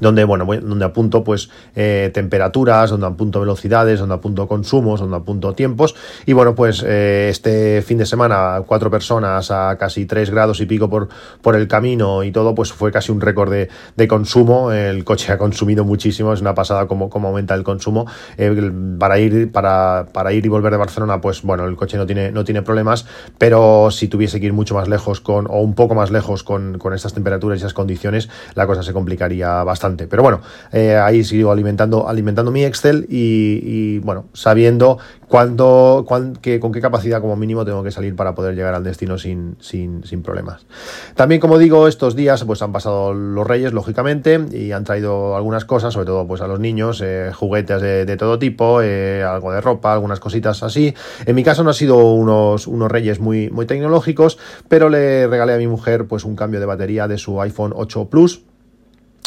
donde, 0.00 0.24
bueno, 0.24 0.44
donde 0.44 0.84
apunto 0.84 1.24
pues 1.24 1.50
eh, 1.74 2.10
temperaturas, 2.12 2.90
donde 2.90 3.06
apunto 3.06 3.40
velocidades, 3.40 4.00
donde 4.00 4.14
apunto 4.14 4.46
consumos, 4.46 5.00
donde 5.00 5.16
apunto 5.16 5.54
tiempos. 5.54 5.94
Y 6.26 6.32
bueno, 6.32 6.54
pues 6.54 6.84
eh, 6.86 7.28
este 7.30 7.82
fin 7.82 7.98
de 7.98 8.06
semana, 8.06 8.62
cuatro 8.66 8.90
personas 8.90 9.50
a 9.50 9.76
casi 9.78 10.06
tres 10.06 10.30
grados 10.30 10.60
y 10.60 10.66
pico 10.66 10.88
por, 10.90 11.08
por 11.40 11.56
el 11.56 11.68
camino 11.68 12.24
y 12.24 12.32
todo, 12.32 12.54
pues 12.54 12.72
fue 12.72 12.92
casi 12.92 13.12
un 13.12 13.20
récord 13.20 13.50
de, 13.50 13.68
de 13.96 14.08
consumo. 14.08 14.72
El 14.72 15.04
coche 15.04 15.32
ha 15.32 15.38
consumido 15.38 15.84
muchísimo, 15.84 16.32
es 16.32 16.40
una 16.40 16.54
pasada 16.54 16.86
cómo 16.86 17.10
aumenta 17.12 17.54
el 17.54 17.64
consumo. 17.64 18.06
Eh, 18.36 18.72
para, 18.98 19.18
ir, 19.18 19.50
para, 19.52 20.06
para 20.12 20.32
ir 20.32 20.44
y 20.44 20.48
volver 20.48 20.72
de 20.72 20.78
Barcelona, 20.78 21.20
pues 21.20 21.42
bueno, 21.42 21.64
el 21.64 21.76
coche 21.76 21.96
no 21.96 22.06
tiene, 22.06 22.32
no 22.32 22.44
tiene 22.44 22.62
problemas, 22.62 23.06
pero 23.38 23.90
si 23.90 24.08
tuviese 24.08 24.40
que 24.40 24.46
ir 24.46 24.52
mucho 24.52 24.74
más 24.74 24.88
lejos 24.88 25.20
con, 25.20 25.46
o 25.46 25.60
un 25.60 25.74
poco 25.74 25.94
más 25.94 26.10
lejos 26.10 26.42
con, 26.42 26.78
con 26.78 26.92
estas 26.92 27.14
temperaturas 27.14 27.58
y 27.58 27.60
esas 27.60 27.74
condiciones, 27.74 28.28
la 28.54 28.66
cosa 28.66 28.82
se 28.82 28.92
complicaría 28.92 29.64
bastante. 29.64 29.85
Pero 29.94 30.22
bueno, 30.22 30.40
eh, 30.72 30.96
ahí 30.96 31.22
sigo 31.22 31.52
alimentando, 31.52 32.08
alimentando 32.08 32.50
mi 32.50 32.64
Excel 32.64 33.06
y, 33.08 33.98
bueno, 34.00 34.26
sabiendo 34.32 34.98
cuándo, 35.28 36.04
con 36.06 36.36
qué 36.36 36.60
capacidad 36.80 37.20
como 37.20 37.36
mínimo 37.36 37.64
tengo 37.64 37.82
que 37.82 37.90
salir 37.90 38.16
para 38.16 38.34
poder 38.34 38.54
llegar 38.54 38.74
al 38.74 38.84
destino 38.84 39.18
sin, 39.18 39.56
sin, 39.60 40.02
problemas. 40.22 40.66
También, 41.14 41.40
como 41.40 41.58
digo, 41.58 41.88
estos 41.88 42.16
días 42.16 42.42
pues 42.44 42.62
han 42.62 42.72
pasado 42.72 43.12
los 43.12 43.46
reyes, 43.46 43.72
lógicamente, 43.72 44.44
y 44.52 44.72
han 44.72 44.84
traído 44.84 45.36
algunas 45.36 45.64
cosas, 45.64 45.94
sobre 45.94 46.06
todo 46.06 46.26
pues 46.26 46.40
a 46.40 46.48
los 46.48 46.58
niños, 46.58 47.00
eh, 47.04 47.30
juguetes 47.34 47.80
de, 47.82 48.16
todo 48.16 48.38
tipo, 48.38 48.80
eh, 48.82 49.22
algo 49.22 49.52
de 49.52 49.60
ropa, 49.60 49.92
algunas 49.92 50.20
cositas 50.20 50.62
así. 50.62 50.94
En 51.26 51.34
mi 51.34 51.44
caso 51.44 51.62
no 51.62 51.70
ha 51.70 51.74
sido 51.74 52.12
unos, 52.12 52.66
unos 52.66 52.90
reyes 52.90 53.20
muy, 53.20 53.50
muy 53.50 53.66
tecnológicos, 53.66 54.38
pero 54.68 54.88
le 54.88 55.26
regalé 55.26 55.54
a 55.54 55.58
mi 55.58 55.66
mujer 55.66 56.06
pues 56.06 56.24
un 56.24 56.34
cambio 56.34 56.60
de 56.60 56.66
batería 56.66 57.08
de 57.08 57.18
su 57.18 57.40
iPhone 57.40 57.72
8 57.74 58.08
Plus 58.08 58.42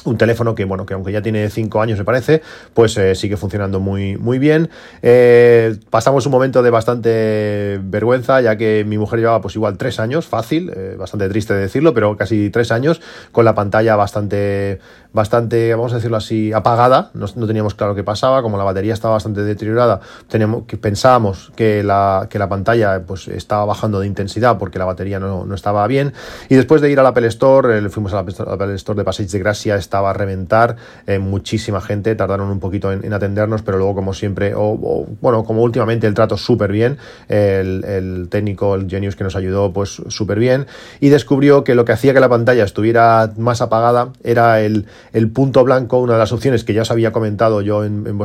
un 0.06 0.18
teléfono 0.18 0.56
que, 0.56 0.66
bueno, 0.66 0.86
que 0.86 0.94
aunque 0.94 1.12
ya 1.12 1.22
tiene 1.22 1.50
5 1.50 1.82
años, 1.82 2.00
me 2.00 2.06
parece, 2.06 2.42
pues 2.74 2.98
eh, 2.98 3.16
sigue 3.16 3.38
funcionando 3.38 3.80
muy, 3.80 4.18
muy 4.18 4.40
bien. 4.40 4.70
Eh, 5.02 5.78
pasamos 5.90 6.26
un 6.26 6.32
momento 6.32 6.64
de 6.64 6.70
bastante 6.70 7.80
vergüenza, 7.84 8.42
ya 8.42 8.58
que 8.58 8.86
mi 8.88 8.98
mujer 8.98 9.20
llevaba, 9.20 9.42
pues 9.42 9.56
igual 9.56 9.78
3 9.78 10.00
años, 10.00 10.28
fácil, 10.28 10.72
eh, 10.76 10.96
bastante 10.98 11.28
triste 11.30 11.54
de 11.54 11.62
decirlo, 11.62 11.94
pero 11.94 12.16
casi 12.18 12.50
3 12.50 12.72
años, 12.72 13.02
con 13.32 13.46
la 13.46 13.56
pantalla 13.56 13.96
bastante, 13.96 14.80
bastante, 15.14 15.74
vamos 15.74 15.92
a 15.94 15.96
decirlo 15.96 16.18
así, 16.18 16.54
apagada. 16.54 17.12
No, 17.14 17.28
teníamos 17.28 17.74
claro 17.74 17.96
qué 17.96 18.04
pasaba, 18.04 18.42
como 18.42 18.58
la 18.58 18.64
batería 18.64 18.94
estaba 18.94 19.16
bastante 19.16 19.42
deteriorada, 19.44 20.00
tenemos, 20.28 20.66
que 20.66 20.78
pensábamos 20.78 21.52
que 21.56 21.84
la, 21.84 22.28
que 22.30 22.40
la 22.40 22.50
pantalla 22.50 23.02
pues, 23.06 23.28
estaba 23.28 23.66
bajando 23.66 24.00
de 24.00 24.08
intensidad 24.08 24.58
porque 24.58 24.80
la 24.80 24.86
batería 24.86 25.20
no, 25.20 25.46
no 25.46 25.56
estaba 25.56 25.86
bien. 25.88 26.14
Y 26.50 26.56
después 26.56 26.82
de 26.82 26.92
ir 26.92 27.00
al 27.00 27.06
Apple 27.06 27.28
Store, 27.28 27.90
fuimos 27.90 28.14
al 28.14 28.20
Apple 28.20 28.76
Store 28.76 28.98
de 28.98 29.04
Passage 29.04 29.30
de 29.30 29.40
Gracia, 29.40 29.76
estaba 29.76 30.12
a 30.12 30.14
reventar, 30.14 30.76
eh, 31.08 31.20
muchísima 31.20 31.82
gente, 31.82 32.16
tardaron 32.16 32.50
un 32.50 32.60
poquito 32.60 32.92
en, 32.92 33.14
atendernos, 33.14 33.62
pero 33.62 33.78
luego 33.78 33.96
como 33.96 34.14
siempre, 34.14 34.54
o, 34.56 35.08
bueno, 35.22 35.44
como 35.44 35.64
últimamente 35.64 36.08
el 36.08 36.14
trato 36.14 36.38
súper 36.38 36.72
bien, 36.72 36.98
el, 37.28 38.28
técnico, 38.30 38.76
el 38.76 38.90
Genius 38.90 39.16
que 39.16 39.24
nos 39.24 39.36
ayudó, 39.36 39.74
pues 39.74 40.02
súper 40.08 40.40
bien, 40.40 40.68
y 41.00 41.10
descubrió 41.10 41.64
que 41.64 41.76
lo 41.76 41.86
que 41.86 41.92
hacía 41.92 42.14
que 42.14 42.20
la 42.20 42.30
pantalla 42.30 42.64
estuviera 42.64 43.32
más 43.38 43.62
apagada 43.62 44.10
era 44.24 44.62
el, 44.62 44.86
punto 45.32 45.64
blanco, 45.64 46.00
una 46.00 46.14
de 46.14 46.20
las 46.20 46.32
opciones 46.32 46.64
que 46.64 46.74
ya 46.74 46.84
os 46.84 46.92
había 46.92 47.12
comentado 47.12 47.62
yo 47.62 47.84
en, 47.84 48.20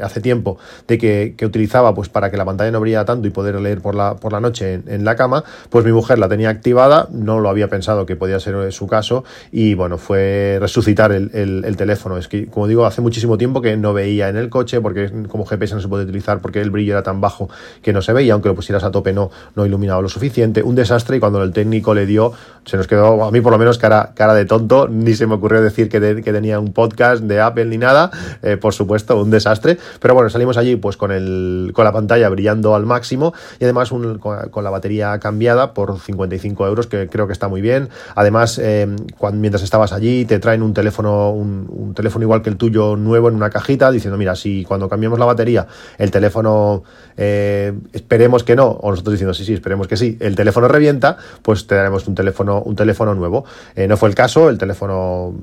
hace 0.00 0.20
tiempo, 0.20 0.58
de 0.88 0.98
que, 0.98 1.36
utilizaba 1.42 1.94
pues 1.94 2.08
para 2.08 2.30
que 2.30 2.36
la 2.36 2.44
pantalla 2.44 2.70
no 2.70 2.80
brillara 2.80 3.04
tanto 3.04 3.26
y 3.28 3.30
poder 3.30 3.60
leer 3.60 3.80
por 3.80 3.94
la, 3.94 4.16
por 4.16 4.32
la 4.32 4.40
noche 4.40 4.80
en, 4.86 5.04
la 5.04 5.16
cama, 5.16 5.44
pues 5.70 5.84
mi 5.84 5.92
mujer 5.92 6.18
la 6.18 6.28
tenía 6.28 6.50
activada, 6.50 7.08
no 7.10 7.40
lo 7.40 7.48
había 7.48 7.68
pensado 7.68 8.06
que 8.06 8.16
podía 8.16 8.38
ser 8.40 8.72
su 8.72 8.86
caso, 8.86 9.24
y 9.50 9.74
bueno, 9.74 9.98
fue 9.98 10.58
resucitar 10.60 11.12
el, 11.12 11.76
teléfono. 11.76 12.16
Es 12.18 12.28
que, 12.28 12.46
como 12.46 12.66
digo, 12.66 12.86
hace 12.86 13.00
muchísimo 13.00 13.38
tiempo 13.38 13.60
que 13.60 13.76
no 13.76 13.92
veía 13.92 14.28
en 14.28 14.36
el 14.36 14.48
coche, 14.48 14.80
porque 14.80 15.10
como 15.28 15.44
GPS 15.44 15.74
no 15.74 15.80
se 15.80 15.88
puede 15.88 16.04
utilizar, 16.04 16.40
porque 16.40 16.60
el 16.60 16.70
brillo 16.70 16.92
era 16.92 17.02
tan 17.02 17.20
bajo 17.20 17.48
que 17.82 17.92
no 17.92 18.02
se 18.02 18.12
veía, 18.12 18.34
aunque 18.34 18.48
lo 18.48 18.54
pusieras 18.54 18.84
a 18.84 18.90
tope 18.90 19.12
no, 19.12 19.30
no 19.54 19.66
iluminaba 19.66 20.00
lo 20.00 20.08
suficiente. 20.08 20.62
Un 20.62 20.74
desastre 20.74 21.16
y 21.16 21.20
cuando 21.20 21.42
el 21.42 21.52
técnico 21.52 21.94
le 21.94 22.06
dio, 22.06 22.32
se 22.64 22.76
nos 22.76 22.86
quedó, 22.86 23.24
a 23.24 23.30
mí 23.30 23.40
por 23.40 23.52
lo 23.52 23.58
menos, 23.58 23.78
cara, 23.78 24.12
cara 24.14 24.34
de 24.34 24.44
tonto, 24.44 24.88
ni 24.88 25.14
se 25.14 25.26
me 25.26 25.34
ocurrió 25.34 25.62
decir 25.62 25.88
que, 25.88 26.21
que 26.22 26.32
tenía 26.32 26.60
un 26.60 26.72
podcast 26.72 27.22
de 27.22 27.40
Apple 27.40 27.66
ni 27.66 27.78
nada, 27.78 28.10
eh, 28.42 28.56
por 28.56 28.74
supuesto, 28.74 29.20
un 29.20 29.30
desastre. 29.30 29.78
Pero 30.00 30.14
bueno, 30.14 30.30
salimos 30.30 30.56
allí 30.56 30.76
pues 30.76 30.96
con, 30.96 31.12
el, 31.12 31.72
con 31.74 31.84
la 31.84 31.92
pantalla 31.92 32.28
brillando 32.28 32.74
al 32.74 32.86
máximo 32.86 33.32
y 33.58 33.64
además 33.64 33.90
con, 33.90 34.64
la 34.64 34.70
batería 34.70 35.18
cambiada 35.18 35.74
por 35.74 35.98
55 35.98 36.66
euros, 36.66 36.86
que 36.86 37.08
creo 37.08 37.26
que 37.26 37.32
está 37.32 37.48
muy 37.48 37.60
bien. 37.60 37.88
Además, 38.14 38.58
eh, 38.58 38.86
mientras 39.32 39.62
estabas 39.62 39.92
allí, 39.92 40.24
te 40.24 40.38
traen 40.38 40.62
un 40.62 40.74
teléfono, 40.74 41.30
un, 41.30 41.92
teléfono 41.94 42.24
igual 42.24 42.42
que 42.42 42.50
el 42.50 42.56
tuyo 42.56 42.96
nuevo 42.96 43.28
en 43.28 43.34
una 43.34 43.50
cajita, 43.50 43.90
diciendo, 43.90 44.16
mira, 44.16 44.34
si 44.34 44.64
cuando 44.64 44.88
cambiamos 44.88 45.18
la 45.18 45.26
batería, 45.26 45.66
el 45.98 46.10
teléfono 46.10 46.82
eh, 47.16 47.72
esperemos 47.92 48.44
que 48.44 48.56
no, 48.56 48.68
o 48.68 48.90
nosotros 48.90 49.12
diciendo 49.12 49.34
sí, 49.34 49.44
sí, 49.44 49.54
esperemos 49.54 49.88
que 49.88 49.96
sí, 49.96 50.16
el 50.20 50.34
teléfono 50.34 50.68
revienta, 50.68 51.16
pues 51.42 51.66
te 51.66 51.74
daremos 51.74 52.06
un 52.08 52.14
teléfono, 52.14 52.62
un 52.62 52.76
teléfono 52.76 53.14
nuevo. 53.14 53.44
No 53.76 53.96
fue 53.96 54.08
el 54.08 54.14
caso, 54.14 54.48
el 54.48 54.58
teléfono 54.58 55.34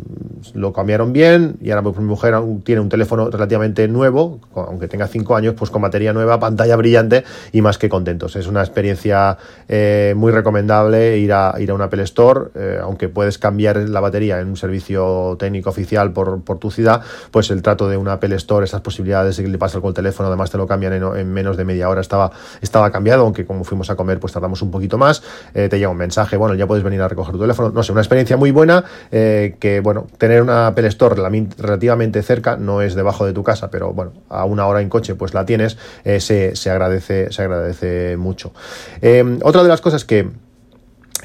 lo 0.53 0.68
cambiaron 0.73 1.13
bien 1.13 1.57
y 1.61 1.71
ahora 1.71 1.83
pues, 1.83 1.97
mi 1.97 2.05
mujer 2.05 2.35
tiene 2.63 2.81
un 2.81 2.89
teléfono 2.89 3.29
relativamente 3.29 3.87
nuevo, 3.87 4.39
aunque 4.55 4.87
tenga 4.87 5.07
5 5.07 5.35
años, 5.35 5.55
pues 5.57 5.71
con 5.71 5.81
batería 5.81 6.13
nueva, 6.13 6.39
pantalla 6.49 6.75
brillante 6.75 7.23
y 7.51 7.61
más 7.61 7.77
que 7.77 7.89
contentos. 7.89 8.35
Es 8.35 8.47
una 8.47 8.61
experiencia 8.61 9.37
eh, 9.67 10.13
muy 10.15 10.31
recomendable 10.31 11.17
ir 11.17 11.33
a, 11.33 11.55
ir 11.59 11.71
a 11.71 11.73
un 11.73 11.81
Apple 11.81 12.03
Store, 12.03 12.51
aunque 12.81 13.09
puedes 13.09 13.37
cambiar 13.37 13.77
la 13.77 13.99
batería 13.99 14.39
en 14.39 14.47
un 14.47 14.57
servicio 14.57 15.35
técnico 15.39 15.69
oficial 15.69 16.11
por, 16.11 16.41
por, 16.43 16.59
tu 16.59 16.71
ciudad, 16.71 17.01
pues 17.31 17.51
el 17.51 17.61
trato 17.61 17.87
de 17.87 17.97
un 17.97 18.07
Apple 18.07 18.35
Store, 18.35 18.65
esas 18.65 18.81
posibilidades 18.81 19.37
de 19.37 19.43
que 19.43 19.49
le 19.49 19.57
pasas 19.57 19.81
con 19.81 19.89
el 19.89 19.93
teléfono, 19.93 20.27
además 20.27 20.51
te 20.51 20.57
lo 20.57 20.67
cambian 20.67 20.93
en, 20.93 21.03
en 21.03 21.31
menos 21.31 21.57
de 21.57 21.65
media 21.65 21.89
hora 21.89 22.01
estaba, 22.01 22.31
estaba 22.61 22.91
cambiado, 22.91 23.23
aunque 23.23 23.45
como 23.45 23.63
fuimos 23.63 23.89
a 23.89 23.95
comer 23.95 24.19
pues 24.19 24.33
tardamos 24.33 24.61
un 24.61 24.71
poquito 24.71 24.97
más, 24.97 25.23
eh, 25.53 25.69
te 25.69 25.77
llega 25.77 25.89
un 25.89 25.97
mensaje, 25.97 26.37
bueno, 26.37 26.55
ya 26.55 26.67
puedes 26.67 26.83
venir 26.83 27.01
a 27.01 27.07
recoger 27.07 27.33
tu 27.33 27.39
teléfono, 27.39 27.69
no 27.69 27.83
sé, 27.83 27.91
una 27.91 28.01
experiencia 28.01 28.37
muy 28.37 28.51
buena, 28.51 28.83
eh, 29.11 29.55
que 29.59 29.79
bueno, 29.79 30.07
tener 30.17 30.41
una 30.41 30.58
Apple 30.67 30.87
Store 30.87 31.15
relativamente 31.15 32.21
cerca, 32.23 32.57
no 32.57 32.81
es 32.81 32.95
debajo 32.95 33.25
de 33.25 33.33
tu 33.33 33.43
casa, 33.43 33.69
pero 33.71 33.93
bueno, 33.93 34.13
a 34.29 34.45
una 34.45 34.67
hora 34.67 34.81
en 34.81 34.89
coche 34.89 35.15
pues 35.15 35.33
la 35.33 35.45
tienes, 35.45 35.77
eh, 36.03 36.19
se, 36.19 36.55
se, 36.55 36.69
agradece, 36.69 37.31
se 37.31 37.41
agradece 37.41 38.17
mucho. 38.17 38.53
otra 39.43 39.63
de 39.63 39.69
las 39.69 39.81
cosas 39.81 40.05
que 40.05 40.29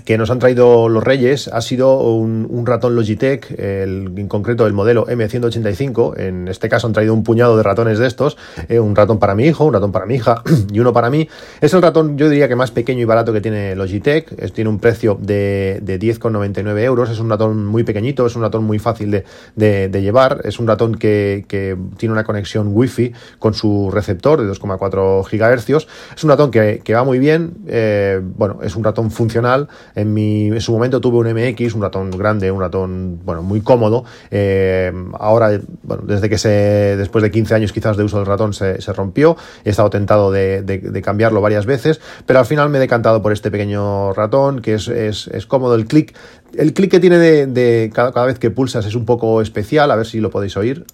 que 0.05 0.19
nos 0.19 0.31
han 0.31 0.39
traído 0.39 0.89
los 0.89 1.03
Reyes 1.03 1.49
ha 1.49 1.61
sido 1.61 1.99
un, 1.99 2.65
ratón 2.67 2.95
Logitech, 2.95 3.55
en 3.59 4.29
concreto 4.29 4.67
el 4.67 4.73
modelo 4.73 5.07
M185. 5.07 6.19
En 6.19 6.49
este 6.49 6.69
caso 6.69 6.87
han 6.87 6.93
traído 6.93 7.15
un 7.15 7.25
puñado 7.25 7.57
de 7.57 7.63
ratones 7.63 7.99
de 7.99 8.07
estos, 8.07 8.37
eh, 8.69 8.81
un 8.81 8.95
ratón 8.95 9.19
para 9.19 9.35
mi 9.35 9.45
hijo, 9.45 9.65
un 9.65 9.73
ratón 9.73 9.93
para 9.93 10.07
mi 10.07 10.17
hija 10.17 10.43
y 10.73 10.81
uno 10.81 10.93
para 10.93 11.11
mí. 11.11 11.29
Es 11.61 11.73
el 11.75 11.83
ratón, 11.83 12.19
yo 12.19 12.29
diría 12.29 12.49
que 12.49 12.57
más 12.57 12.71
pequeño 12.71 13.01
y 13.01 13.05
barato 13.05 13.33
que 13.33 13.41
tiene 13.41 13.75
Logitech. 13.75 14.53
Tiene 14.53 14.71
un 14.71 14.79
precio 14.79 15.19
de, 15.21 15.81
de 15.83 15.99
10,99 15.99 16.79
euros. 16.81 17.11
Es 17.11 17.19
un 17.19 17.29
ratón 17.29 17.67
muy 17.67 17.83
pequeñito, 17.83 18.27
es 18.27 18.37
un 18.37 18.43
ratón 18.43 18.65
muy 18.65 18.79
fácil 18.79 19.11
de, 19.11 19.25
de, 19.57 20.03
llevar. 20.03 20.43
Es 20.45 20.59
un 20.59 20.67
ratón 20.67 20.95
que, 20.95 21.45
que, 21.49 21.77
tiene 21.97 22.13
una 22.13 22.25
conexión 22.25 22.69
Wi-Fi 22.73 23.13
con 23.39 23.55
su 23.55 23.91
receptor 23.91 24.41
de 24.41 24.53
2,4 24.53 25.25
GHz. 25.25 25.87
Es 26.17 26.25
un 26.25 26.31
ratón 26.31 26.51
que, 26.51 26.81
que 26.85 26.95
va 26.95 27.05
muy 27.05 27.19
bien. 27.19 27.55
Eh, 27.67 28.21
bueno, 28.23 28.61
es 28.63 28.77
un 28.77 28.85
ratón 28.85 29.11
funcional 29.11 29.69
en, 29.95 30.13
mi, 30.13 30.47
en 30.49 30.61
su 30.61 30.73
momento 30.73 31.01
tuve 31.01 31.19
un 31.19 31.33
MX, 31.33 31.75
un 31.75 31.83
ratón 31.83 32.11
grande, 32.11 32.51
un 32.51 32.61
ratón 32.61 33.21
bueno, 33.25 33.43
muy 33.43 33.61
cómodo. 33.61 34.05
Eh, 34.31 34.93
ahora, 35.19 35.61
bueno, 35.83 36.05
desde 36.07 36.29
que 36.29 36.39
se, 36.39 36.49
después 36.97 37.23
de 37.23 37.31
15 37.31 37.55
años 37.55 37.73
quizás 37.73 37.97
de 37.97 38.05
uso 38.05 38.19
del 38.19 38.27
ratón 38.27 38.53
se, 38.53 38.81
se 38.81 38.93
rompió, 38.93 39.37
he 39.65 39.71
estado 39.71 39.91
tentado 39.91 40.31
de, 40.31 41.03
cambiarlo 41.05 41.41
varias 41.41 41.67
veces, 41.67 42.01
pero 42.27 42.39
al 42.39 42.47
final 42.47 42.71
me 42.71 42.79
he 42.79 42.81
decantado 42.81 43.23
por 43.23 43.33
este 43.33 43.51
pequeño 43.51 44.13
ratón, 44.13 44.61
que 44.61 44.75
es, 44.75 44.89
es, 44.89 45.29
es 45.29 45.47
cómodo 45.47 45.75
el 45.75 45.87
clic. 45.87 46.15
El 46.55 46.73
clic 46.73 46.91
que 46.91 47.01
tiene 47.01 47.19
de, 47.19 47.47
de 47.47 47.91
cada, 47.93 48.13
cada, 48.13 48.27
vez 48.27 48.39
que 48.39 48.51
pulsas 48.51 48.87
es 48.87 48.95
un 48.95 49.05
poco 49.05 49.43
especial, 49.43 49.91
a 49.91 49.97
ver 49.97 50.07
si 50.07 50.21
lo 50.21 50.31
podéis 50.31 50.57
oír 50.57 50.85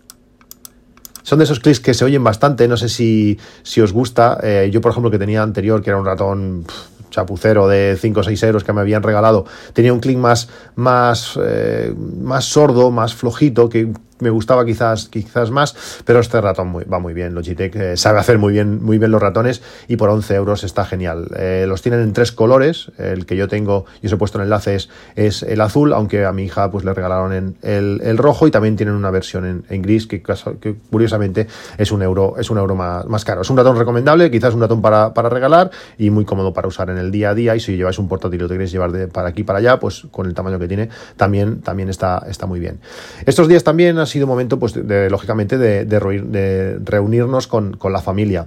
son 1.22 1.38
de 1.38 1.44
esos 1.44 1.60
clics 1.60 1.78
que 1.78 1.94
se 1.94 2.04
oyen 2.04 2.24
bastante, 2.24 2.66
no 2.66 2.76
sé 2.76 2.88
si, 2.88 3.38
si 3.62 3.80
os 3.80 3.92
gusta. 3.92 4.40
Eh, 4.42 4.68
yo, 4.72 4.80
por 4.80 4.90
ejemplo, 4.90 5.12
que 5.12 5.18
tenía 5.18 5.42
anterior, 5.42 5.80
que 5.80 5.90
era 5.90 5.98
un 5.98 6.04
ratón 6.04 6.64
chapucero 7.10 7.68
de 7.68 7.96
5 8.00 8.20
o 8.20 8.22
6 8.22 8.42
euros 8.44 8.64
que 8.64 8.72
me 8.72 8.80
habían 8.80 9.02
regalado, 9.02 9.44
tenía 9.72 9.92
un 9.92 10.00
clic 10.00 10.16
más, 10.16 10.48
más, 10.76 11.38
eh, 11.42 11.94
más 11.96 12.44
sordo, 12.44 12.90
más 12.90 13.14
flojito, 13.14 13.68
que 13.68 13.92
me 14.20 14.30
gustaba 14.30 14.64
quizás, 14.64 15.08
quizás 15.08 15.50
más, 15.50 15.76
pero 16.04 16.20
este 16.20 16.40
ratón 16.40 16.74
va 16.92 16.98
muy 16.98 17.14
bien. 17.14 17.34
Logitech 17.34 17.74
eh, 17.76 17.96
sabe 17.96 18.18
hacer 18.18 18.38
muy 18.38 18.52
bien, 18.52 18.82
muy 18.82 18.98
bien 18.98 19.10
los 19.10 19.20
ratones 19.20 19.62
y 19.88 19.96
por 19.96 20.08
11 20.08 20.34
euros 20.34 20.64
está 20.64 20.84
genial. 20.84 21.28
Eh, 21.36 21.64
los 21.68 21.82
tienen 21.82 22.00
en 22.00 22.12
tres 22.12 22.32
colores. 22.32 22.90
El 22.98 23.26
que 23.26 23.36
yo 23.36 23.48
tengo, 23.48 23.86
y 24.02 24.06
os 24.06 24.12
he 24.12 24.16
puesto 24.16 24.38
en 24.38 24.44
enlace, 24.44 24.78
es, 25.16 25.42
el 25.42 25.60
azul, 25.60 25.92
aunque 25.92 26.24
a 26.24 26.32
mi 26.32 26.44
hija 26.44 26.70
pues 26.70 26.84
le 26.84 26.94
regalaron 26.94 27.32
en 27.32 27.56
el, 27.62 28.18
rojo 28.18 28.46
y 28.46 28.50
también 28.50 28.76
tienen 28.76 28.94
una 28.94 29.10
versión 29.10 29.64
en, 29.68 29.82
gris 29.82 30.06
que, 30.06 30.22
curiosamente 30.90 31.46
es 31.78 31.90
un 31.90 32.02
euro, 32.02 32.34
es 32.38 32.50
un 32.50 32.58
euro 32.58 32.74
más, 32.74 33.06
más, 33.06 33.24
caro. 33.24 33.42
Es 33.42 33.50
un 33.50 33.56
ratón 33.56 33.78
recomendable, 33.78 34.30
quizás 34.30 34.54
un 34.54 34.60
ratón 34.60 34.82
para, 34.82 35.14
para, 35.14 35.28
regalar 35.28 35.70
y 35.96 36.10
muy 36.10 36.24
cómodo 36.24 36.52
para 36.52 36.68
usar 36.68 36.90
en 36.90 36.98
el 36.98 37.10
día 37.10 37.30
a 37.30 37.34
día. 37.34 37.56
Y 37.56 37.60
si 37.60 37.76
lleváis 37.76 37.98
un 37.98 38.08
portátil 38.08 38.40
y 38.40 38.42
lo 38.42 38.48
queréis 38.48 38.72
llevar 38.72 38.92
de 38.92 39.08
para 39.08 39.28
aquí 39.28 39.42
para 39.42 39.58
allá, 39.58 39.80
pues 39.80 40.06
con 40.10 40.26
el 40.26 40.34
tamaño 40.34 40.58
que 40.58 40.68
tiene, 40.68 40.88
también, 41.16 41.60
también 41.60 41.88
está, 41.88 42.24
está 42.28 42.46
muy 42.46 42.60
bien. 42.60 42.80
Estos 43.26 43.48
días 43.48 43.64
también 43.64 43.98
sido 44.10 44.26
momento, 44.26 44.58
pues, 44.58 44.74
de, 44.74 45.08
lógicamente, 45.08 45.56
de, 45.56 45.84
de, 45.86 46.78
reunirnos 46.84 47.46
con, 47.46 47.76
con 47.76 47.92
la 47.92 48.00
familia 48.00 48.46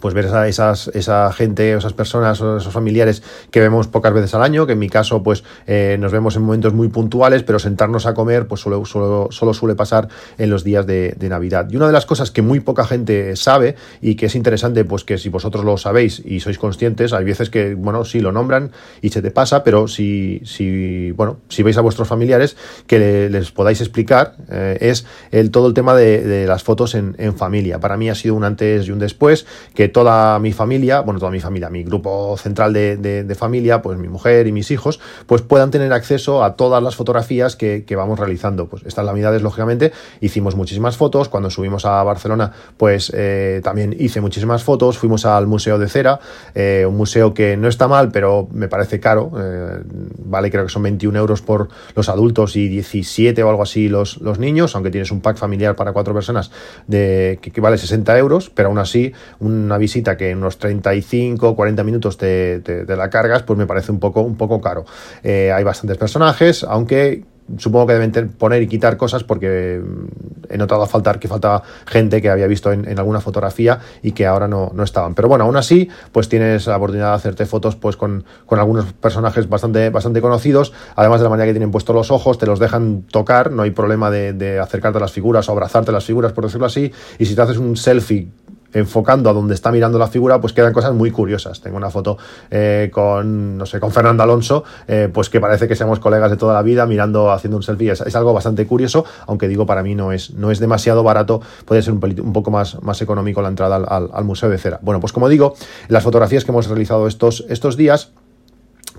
pues 0.00 0.14
ver 0.14 0.26
a 0.26 0.48
esas, 0.48 0.88
esa 0.88 1.32
gente, 1.32 1.72
esas 1.72 1.92
personas 1.92 2.38
esos 2.38 2.72
familiares 2.72 3.22
que 3.50 3.60
vemos 3.60 3.88
pocas 3.88 4.12
veces 4.12 4.34
al 4.34 4.42
año, 4.42 4.66
que 4.66 4.74
en 4.74 4.78
mi 4.78 4.88
caso 4.88 5.22
pues 5.22 5.44
eh, 5.66 5.96
nos 5.98 6.12
vemos 6.12 6.36
en 6.36 6.42
momentos 6.42 6.74
muy 6.74 6.88
puntuales, 6.88 7.42
pero 7.42 7.58
sentarnos 7.58 8.06
a 8.06 8.14
comer 8.14 8.46
pues 8.46 8.60
solo, 8.60 8.84
solo, 8.84 9.28
solo 9.30 9.54
suele 9.54 9.74
pasar 9.74 10.08
en 10.36 10.50
los 10.50 10.62
días 10.62 10.86
de, 10.86 11.16
Navidad. 11.28 11.68
Y 11.70 11.76
una 11.76 11.86
de 11.86 11.92
las 11.92 12.06
cosas 12.06 12.30
que 12.30 12.40
muy 12.40 12.60
poca 12.60 12.86
gente 12.86 13.36
sabe 13.36 13.76
y 14.00 14.14
que 14.14 14.26
es 14.26 14.34
interesante 14.34 14.84
pues 14.84 15.04
que 15.04 15.18
si 15.18 15.28
vosotros 15.28 15.62
lo 15.62 15.76
sabéis 15.76 16.22
y 16.24 16.40
sois 16.40 16.58
conscientes, 16.58 17.12
hay 17.12 17.24
veces 17.24 17.50
que, 17.50 17.74
bueno, 17.74 18.06
sí 18.06 18.20
lo 18.20 18.32
nombran 18.32 18.70
y 19.02 19.10
se 19.10 19.20
te 19.20 19.30
pasa, 19.30 19.62
pero 19.62 19.88
si, 19.88 20.40
si 20.44 21.10
bueno, 21.10 21.40
si 21.50 21.62
veis 21.62 21.76
a 21.76 21.82
vuestros 21.82 22.08
familiares 22.08 22.56
que 22.86 23.28
les 23.28 23.50
podáis 23.50 23.82
explicar, 23.82 24.36
eh, 24.50 24.78
es 24.80 25.04
el, 25.30 25.50
todo 25.50 25.68
el 25.68 25.74
tema 25.74 25.94
de, 25.94 26.46
las 26.46 26.62
fotos 26.62 26.94
en 26.94 27.36
familia. 27.36 27.78
Para 27.78 27.98
mí 27.98 28.08
ha 28.08 28.14
sido 28.14 28.34
un 28.34 28.44
antes 28.44 28.86
y 28.86 28.90
un 28.90 28.98
después 28.98 29.44
que 29.78 29.88
toda 29.88 30.40
mi 30.40 30.52
familia, 30.52 31.02
bueno, 31.02 31.20
toda 31.20 31.30
mi 31.30 31.38
familia, 31.38 31.70
mi 31.70 31.84
grupo 31.84 32.36
central 32.36 32.72
de, 32.72 33.36
familia, 33.38 33.80
pues 33.80 33.96
mi 33.96 34.08
mujer 34.08 34.48
y 34.48 34.50
mis 34.50 34.72
hijos, 34.72 34.98
pues 35.26 35.42
puedan 35.42 35.70
tener 35.70 35.92
acceso 35.92 36.42
a 36.42 36.56
todas 36.56 36.82
las 36.82 36.96
fotografías 36.96 37.54
que, 37.54 37.84
vamos 37.94 38.18
realizando. 38.18 38.66
Pues 38.66 38.82
estas 38.84 39.04
laminades, 39.04 39.40
lógicamente, 39.40 39.92
hicimos 40.20 40.56
muchísimas 40.56 40.96
fotos. 40.96 41.28
Cuando 41.28 41.48
subimos 41.48 41.84
a 41.84 42.02
Barcelona, 42.02 42.50
pues 42.76 43.12
eh, 43.14 43.60
también 43.62 43.94
hice 43.96 44.20
muchísimas 44.20 44.64
fotos. 44.64 44.98
Fuimos 44.98 45.24
al 45.24 45.46
Museo 45.46 45.78
de 45.78 45.88
Cera, 45.88 46.18
eh, 46.56 46.84
un 46.84 46.96
museo 46.96 47.32
que 47.32 47.56
no 47.56 47.68
está 47.68 47.86
mal, 47.86 48.10
pero 48.10 48.48
me 48.50 48.66
parece 48.66 48.98
caro. 48.98 49.30
Eh, 49.38 49.80
vale, 50.24 50.50
creo 50.50 50.64
que 50.64 50.72
son 50.72 50.82
21 50.82 51.16
euros 51.16 51.40
por 51.40 51.68
los 51.94 52.08
adultos 52.08 52.56
y 52.56 52.66
17 52.66 53.44
o 53.44 53.48
algo 53.48 53.62
así 53.62 53.88
los, 53.88 54.18
niños, 54.40 54.74
aunque 54.74 54.90
tienes 54.90 55.12
un 55.12 55.20
pack 55.20 55.36
familiar 55.36 55.76
para 55.76 55.92
cuatro 55.92 56.14
personas 56.14 56.50
de, 56.88 57.38
que, 57.40 57.52
que 57.52 57.60
vale 57.60 57.78
60 57.78 58.18
euros, 58.18 58.50
pero 58.52 58.70
aún 58.70 58.78
así 58.78 59.12
un 59.38 59.67
una 59.68 59.78
visita 59.78 60.16
que 60.16 60.30
en 60.30 60.38
unos 60.38 60.58
35 60.58 61.54
40 61.54 61.84
minutos 61.84 62.18
te, 62.18 62.62
la 62.86 63.10
cargas, 63.10 63.42
pues 63.42 63.58
me 63.58 63.66
parece 63.66 63.92
un 63.92 64.00
poco, 64.00 64.22
un 64.22 64.36
poco 64.36 64.60
caro. 64.60 64.84
Eh, 65.22 65.52
hay 65.52 65.64
bastantes 65.64 65.96
personajes, 65.96 66.64
aunque 66.64 67.24
supongo 67.56 67.86
que 67.86 67.94
deben 67.94 68.28
poner 68.30 68.62
y 68.62 68.68
quitar 68.68 68.96
cosas 68.96 69.24
porque 69.24 69.80
mm, 69.82 70.52
he 70.52 70.58
notado 70.58 70.86
faltar 70.86 71.18
que 71.18 71.28
falta 71.28 71.62
gente 71.86 72.20
que 72.20 72.28
había 72.28 72.46
visto 72.46 72.70
en, 72.72 72.98
alguna 72.98 73.20
fotografía 73.20 73.78
y 74.02 74.12
que 74.12 74.26
ahora 74.26 74.48
no, 74.48 74.70
no, 74.74 74.82
estaban. 74.82 75.14
Pero 75.14 75.28
bueno, 75.28 75.44
aún 75.44 75.56
así, 75.56 75.88
pues 76.12 76.28
tienes 76.28 76.66
la 76.66 76.76
oportunidad 76.76 77.10
de 77.10 77.16
hacerte 77.16 77.46
fotos 77.46 77.76
pues 77.76 77.96
con, 77.96 78.24
con, 78.44 78.58
algunos 78.58 78.92
personajes 78.92 79.48
bastante, 79.48 79.90
bastante 79.90 80.20
conocidos, 80.20 80.72
además 80.96 81.20
de 81.20 81.24
la 81.24 81.30
manera 81.30 81.46
que 81.46 81.52
tienen 81.52 81.70
puestos 81.70 81.94
los 81.94 82.10
ojos, 82.10 82.38
te 82.38 82.46
los 82.46 82.58
dejan 82.58 83.02
tocar, 83.02 83.50
no 83.50 83.62
hay 83.62 83.70
problema 83.70 84.10
de 84.10 84.58
acercarte 84.60 84.98
a 84.98 85.00
las 85.00 85.12
figuras 85.12 85.48
o 85.48 85.52
abrazarte 85.52 85.90
a 85.90 85.94
las 85.94 86.04
figuras, 86.04 86.32
por 86.32 86.44
decirlo 86.44 86.66
así, 86.66 86.92
y 87.18 87.26
si 87.26 87.34
te 87.34 87.42
haces 87.42 87.58
un 87.58 87.76
selfie 87.76 88.28
enfocando 88.72 89.30
a 89.30 89.32
donde 89.32 89.54
está 89.54 89.70
mirando 89.70 89.98
la 89.98 90.08
figura, 90.08 90.40
pues 90.40 90.52
quedan 90.52 90.72
cosas 90.72 90.92
muy 90.94 91.10
curiosas. 91.10 91.60
Tengo 91.60 91.76
una 91.76 91.90
foto 91.90 92.18
eh, 92.50 92.90
con, 92.92 93.56
no 93.56 93.66
sé, 93.66 93.80
con 93.80 93.90
Fernando 93.92 94.22
Alonso, 94.22 94.64
eh, 94.86 95.08
pues 95.12 95.30
que 95.30 95.40
parece 95.40 95.68
que 95.68 95.76
seamos 95.76 95.98
colegas 96.00 96.30
de 96.30 96.36
toda 96.36 96.54
la 96.54 96.62
vida, 96.62 96.86
mirando, 96.86 97.30
haciendo 97.30 97.56
un 97.56 97.62
selfie. 97.62 97.92
Es, 97.92 98.16
algo 98.16 98.32
bastante 98.32 98.66
curioso, 98.66 99.04
aunque 99.26 99.48
digo, 99.48 99.66
para 99.66 99.82
mí 99.82 99.94
no 99.94 100.12
es, 100.12 100.32
no 100.34 100.50
es 100.50 100.58
demasiado 100.58 101.02
barato, 101.02 101.40
puede 101.64 101.82
ser 101.82 101.94
un, 101.94 102.32
poco 102.32 102.50
más, 102.50 102.82
más 102.82 103.00
económico 103.00 103.42
la 103.42 103.48
entrada 103.48 103.76
al, 103.76 104.10
al, 104.12 104.24
Museo 104.24 104.48
de 104.48 104.58
Cera. 104.58 104.78
Bueno, 104.82 105.00
pues 105.00 105.12
como 105.12 105.28
digo, 105.28 105.54
las 105.88 106.02
fotografías 106.02 106.44
que 106.44 106.50
hemos 106.50 106.68
realizado 106.68 107.06
estos, 107.06 107.44
estos 107.48 107.76
días, 107.76 108.12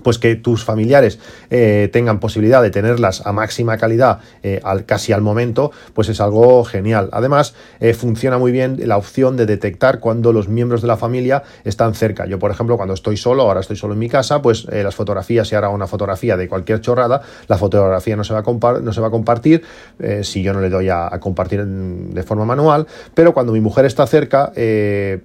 pues 0.02 0.18
que 0.18 0.36
tus 0.36 0.64
familiares 0.64 1.18
eh, 1.50 1.88
tengan 1.92 2.20
posibilidad 2.20 2.62
de 2.62 2.70
tenerlas 2.70 3.26
a 3.26 3.32
máxima 3.32 3.76
calidad 3.76 4.20
eh, 4.42 4.60
al, 4.64 4.84
casi 4.84 5.12
al 5.12 5.22
momento, 5.22 5.72
pues 5.94 6.08
es 6.08 6.20
algo 6.20 6.64
genial. 6.64 7.08
Además, 7.12 7.54
eh, 7.80 7.94
funciona 7.94 8.38
muy 8.38 8.52
bien 8.52 8.78
la 8.84 8.96
opción 8.96 9.36
de 9.36 9.46
detectar 9.46 10.00
cuando 10.00 10.32
los 10.32 10.48
miembros 10.48 10.82
de 10.82 10.88
la 10.88 10.96
familia 10.96 11.42
están 11.64 11.94
cerca. 11.94 12.26
Yo, 12.26 12.38
por 12.38 12.50
ejemplo, 12.50 12.76
cuando 12.76 12.94
estoy 12.94 13.16
solo, 13.16 13.42
ahora 13.42 13.60
estoy 13.60 13.76
solo 13.76 13.94
en 13.94 13.98
mi 13.98 14.08
casa, 14.08 14.42
pues 14.42 14.66
las 14.70 14.94
fotografías, 14.94 15.48
si 15.48 15.54
ahora 15.54 15.68
una 15.68 15.86
fotografía 15.86 16.36
de 16.36 16.48
cualquier 16.48 16.80
chorrada, 16.80 17.22
la 17.48 17.58
fotografía 17.58 18.16
no 18.16 18.24
se 18.24 18.34
va 18.34 18.40
a, 18.40 18.72
no 18.80 18.92
se 18.92 19.00
va 19.00 19.08
a 19.08 19.10
compartir 19.10 19.62
si 20.22 20.42
yo 20.42 20.52
no 20.52 20.60
le 20.60 20.70
doy 20.70 20.88
a, 20.88 21.10
compartir 21.20 21.64
de 21.64 22.22
forma 22.22 22.44
manual, 22.44 22.86
pero 23.14 23.34
cuando 23.34 23.52
mi 23.52 23.60
mujer 23.60 23.84
está 23.84 24.06
cerca, 24.06 24.52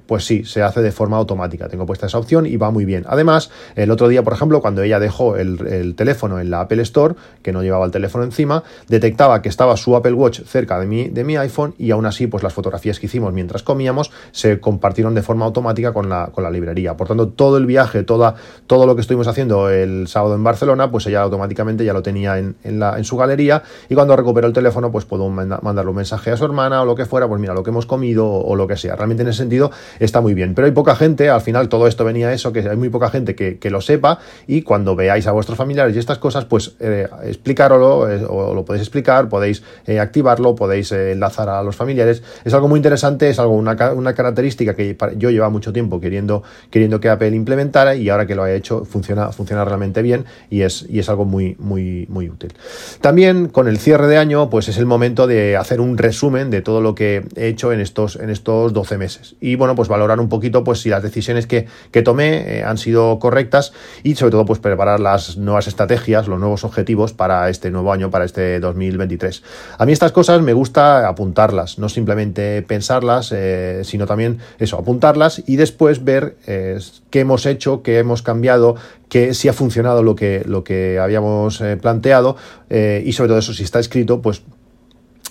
pues 0.05 0.25
sí, 0.25 0.44
se 0.46 0.62
hace 0.62 0.82
de 0.82 0.91
forma 0.91 1.17
automática. 1.17 1.67
Tengo 1.70 1.86
puesta 1.86 2.08
esa 2.08 2.17
opción 2.17 2.46
y 2.46 2.58
va 2.58 2.72
muy 2.72 2.86
bien. 2.86 3.05
Además, 3.08 3.50
el 3.75 3.91
otro 3.91 4.08
día, 4.08 4.24
por 4.24 4.34
ejemplo, 4.34 4.62
cuando 4.65 4.81
ella 4.81 5.00
dejó 5.00 5.36
el, 5.36 5.93
teléfono 5.95 6.39
en 6.39 6.50
la 6.50 6.62
Apple 6.62 6.81
Store, 6.81 7.13
que 7.43 7.51
no 7.51 7.62
llevaba 7.62 7.86
el 7.86 7.91
teléfono 7.91 8.24
encima, 8.24 8.63
detectaba 8.88 9.43
que 9.43 9.48
estaba 9.48 9.77
su 9.77 9.95
Apple 9.95 10.13
Watch 10.13 10.41
cerca 10.41 10.79
de 10.79 10.88
mi, 10.88 11.38
iPhone 11.38 11.75
y 11.77 11.91
aún 11.91 12.07
así, 12.07 12.25
pues 12.25 12.41
las 12.41 12.51
fotografías 12.51 13.00
que 13.00 13.05
hicimos 13.05 13.31
mientras 13.31 13.62
comíamos 13.62 14.10
se 14.31 14.60
compartieron 14.60 15.13
de 15.13 15.22
forma 15.22 15.45
automática 15.45 15.93
con 15.93 16.10
la, 16.10 16.31
con 16.34 16.43
la 16.43 16.50
librería. 16.50 16.98
Por 16.98 17.07
tanto, 17.07 17.27
todo 17.27 17.57
el 17.57 17.67
viaje, 17.67 18.01
toda, 18.01 18.34
todo 18.65 18.88
lo 18.88 18.95
que 18.95 19.01
estuvimos 19.01 19.27
haciendo 19.27 19.69
el 19.69 20.07
sábado 20.07 20.34
en 20.34 20.43
Barcelona, 20.43 20.89
pues 20.89 21.05
ella 21.05 21.22
automáticamente 21.22 21.86
ya 21.86 21.93
lo 21.93 22.01
tenía 22.01 22.39
en, 22.39 22.55
la, 22.63 22.98
en 22.98 23.03
su 23.03 23.17
galería 23.17 23.62
y 23.88 23.93
cuando 23.93 24.15
recupero 24.15 24.48
el 24.48 24.53
teléfono, 24.53 24.91
pues 24.91 25.05
puedo 25.05 25.29
mandarle 25.29 25.91
un 25.91 25.95
mensaje 25.95 26.31
a 26.31 26.38
su 26.38 26.45
hermana 26.45 26.81
o 26.81 26.86
lo 26.86 26.95
que 26.95 27.05
fuera, 27.05 27.27
pues 27.27 27.39
mira, 27.39 27.53
lo 27.53 27.62
que 27.62 27.69
hemos 27.69 27.86
comido 27.86 28.27
o, 28.27 28.55
lo 28.55 28.65
que 28.65 28.77
sea. 28.77 28.95
Realmente 28.95 29.22
en 29.22 29.29
ese 29.29 29.38
sentido 29.38 29.69
está 30.00 30.22
muy 30.22 30.34
bien. 30.34 30.55
Pero 30.55 30.65
hay 30.65 30.72
poca 30.72 30.95
gente, 30.95 31.29
al 31.29 31.41
final 31.41 31.69
todo 31.69 31.86
esto 31.86 32.03
venía 32.03 32.29
a 32.29 32.34
eso, 32.34 32.51
que 32.51 32.67
hay 32.67 32.77
muy 32.77 32.89
poca 32.89 33.12
gente 33.12 33.36
que, 33.36 33.60
que 33.60 33.69
lo 33.69 33.79
sepa 33.79 34.17
y 34.48 34.54
cuando 34.62 34.95
veáis 34.95 35.27
a 35.27 35.31
vuestros 35.31 35.57
familiares 35.57 35.95
y 35.95 36.00
estas 36.00 36.17
cosas, 36.17 36.45
pues 36.45 36.75
eh, 36.79 37.07
explicarlo, 37.24 38.09
eh, 38.09 38.24
o 38.27 38.53
lo 38.53 38.65
podéis 38.65 38.83
explicar, 38.83 39.29
podéis 39.29 39.63
eh, 39.88 40.00
activarlo, 40.00 40.55
podéis 40.55 40.91
enlazar 40.91 41.50
a 41.50 41.63
los 41.63 41.75
familiares. 41.75 42.24
Es 42.43 42.53
algo 42.53 42.67
muy 42.67 42.77
interesante, 42.77 43.29
es 43.29 43.39
algo, 43.39 43.53
una, 43.53 43.75
característica 43.75 44.75
que 44.75 44.97
yo 45.17 45.29
llevaba 45.29 45.50
mucho 45.50 45.74
tiempo 45.74 46.00
queriendo, 46.00 46.43
queriendo 46.69 47.00
que 47.00 47.09
Apple 47.09 47.35
implementara 47.35 47.95
y 47.95 48.09
ahora 48.09 48.25
que 48.25 48.35
lo 48.35 48.43
ha 48.43 48.51
hecho 48.51 48.85
funciona, 48.85 49.31
funciona 49.31 49.65
realmente 49.65 50.01
bien 50.01 50.25
y 50.50 50.62
es, 50.62 50.85
y 50.89 51.00
es 51.00 51.09
algo 51.09 51.25
muy, 51.25 51.55
muy, 51.59 52.05
muy 52.09 52.29
útil. 52.29 52.53
También 53.01 53.47
con 53.47 53.67
el 53.67 53.77
cierre 53.77 54.07
de 54.07 54.17
año, 54.17 54.50
pues 54.50 54.67
es 54.67 54.77
el 54.77 54.85
momento 54.85 55.27
de 55.27 55.57
hacer 55.57 55.81
un 55.81 55.97
resumen 55.97 56.50
de 56.50 56.62
todo 56.62 56.81
lo 56.81 56.95
que 56.95 57.25
he 57.35 57.47
hecho 57.47 57.74
en 57.74 57.81
estos, 57.81 58.15
en 58.15 58.29
estos 58.29 58.74
12 58.74 58.97
meses. 58.97 59.35
Y 59.41 59.55
bueno, 59.55 59.75
pues 59.75 59.89
valorar 59.89 60.19
un 60.19 60.29
poquito 60.29 60.63
pues 60.63 60.79
si 60.79 60.89
las 60.89 61.03
decisiones 61.03 61.47
que, 61.47 61.67
que 61.91 62.01
tomé 62.01 62.63
han 62.63 62.77
sido 62.77 63.19
correctas 63.19 63.74
y 64.03 64.15
sobre 64.15 64.31
todo 64.31 64.45
pues 64.46 64.60
preparar 64.60 65.00
las 65.00 65.38
nuevas 65.38 65.68
estrategias, 65.68 66.28
los 66.28 66.40
nuevos 66.40 66.64
objetivos 66.64 67.14
para 67.14 67.50
este 67.50 67.72
nuevo 67.72 67.92
año, 67.92 68.10
para 68.12 68.25
este 68.25 68.60
2023. 68.60 69.44
A 69.78 69.86
mí 69.86 69.92
estas 69.92 70.12
cosas 70.12 70.42
me 70.42 70.54
gusta 70.54 71.08
apuntarlas, 71.08 71.80
no 71.80 71.90
simplemente 71.90 72.62
pensarlas, 72.62 73.32
eh, 73.32 73.82
sino 73.84 74.06
también 74.06 74.40
eso, 74.60 74.78
apuntarlas 74.78 75.44
y 75.46 75.56
después 75.56 76.04
ver 76.04 76.38
eh, 76.48 76.80
qué 77.10 77.22
hemos 77.22 77.46
hecho, 77.46 77.82
qué 77.82 78.00
hemos 78.00 78.22
cambiado, 78.22 78.75
que 79.10 79.34
si 79.34 79.48
ha 79.48 79.54
funcionado 79.54 80.04
lo 80.04 80.16
que, 80.16 80.44
lo 80.46 80.64
que 80.64 81.00
habíamos 81.00 81.62
eh, 81.62 81.78
planteado 81.78 82.38
y 82.70 83.14
sobre 83.14 83.30
todo 83.30 83.38
eso, 83.38 83.54
si 83.54 83.64
está 83.64 83.80
escrito, 83.80 84.22
pues 84.22 84.42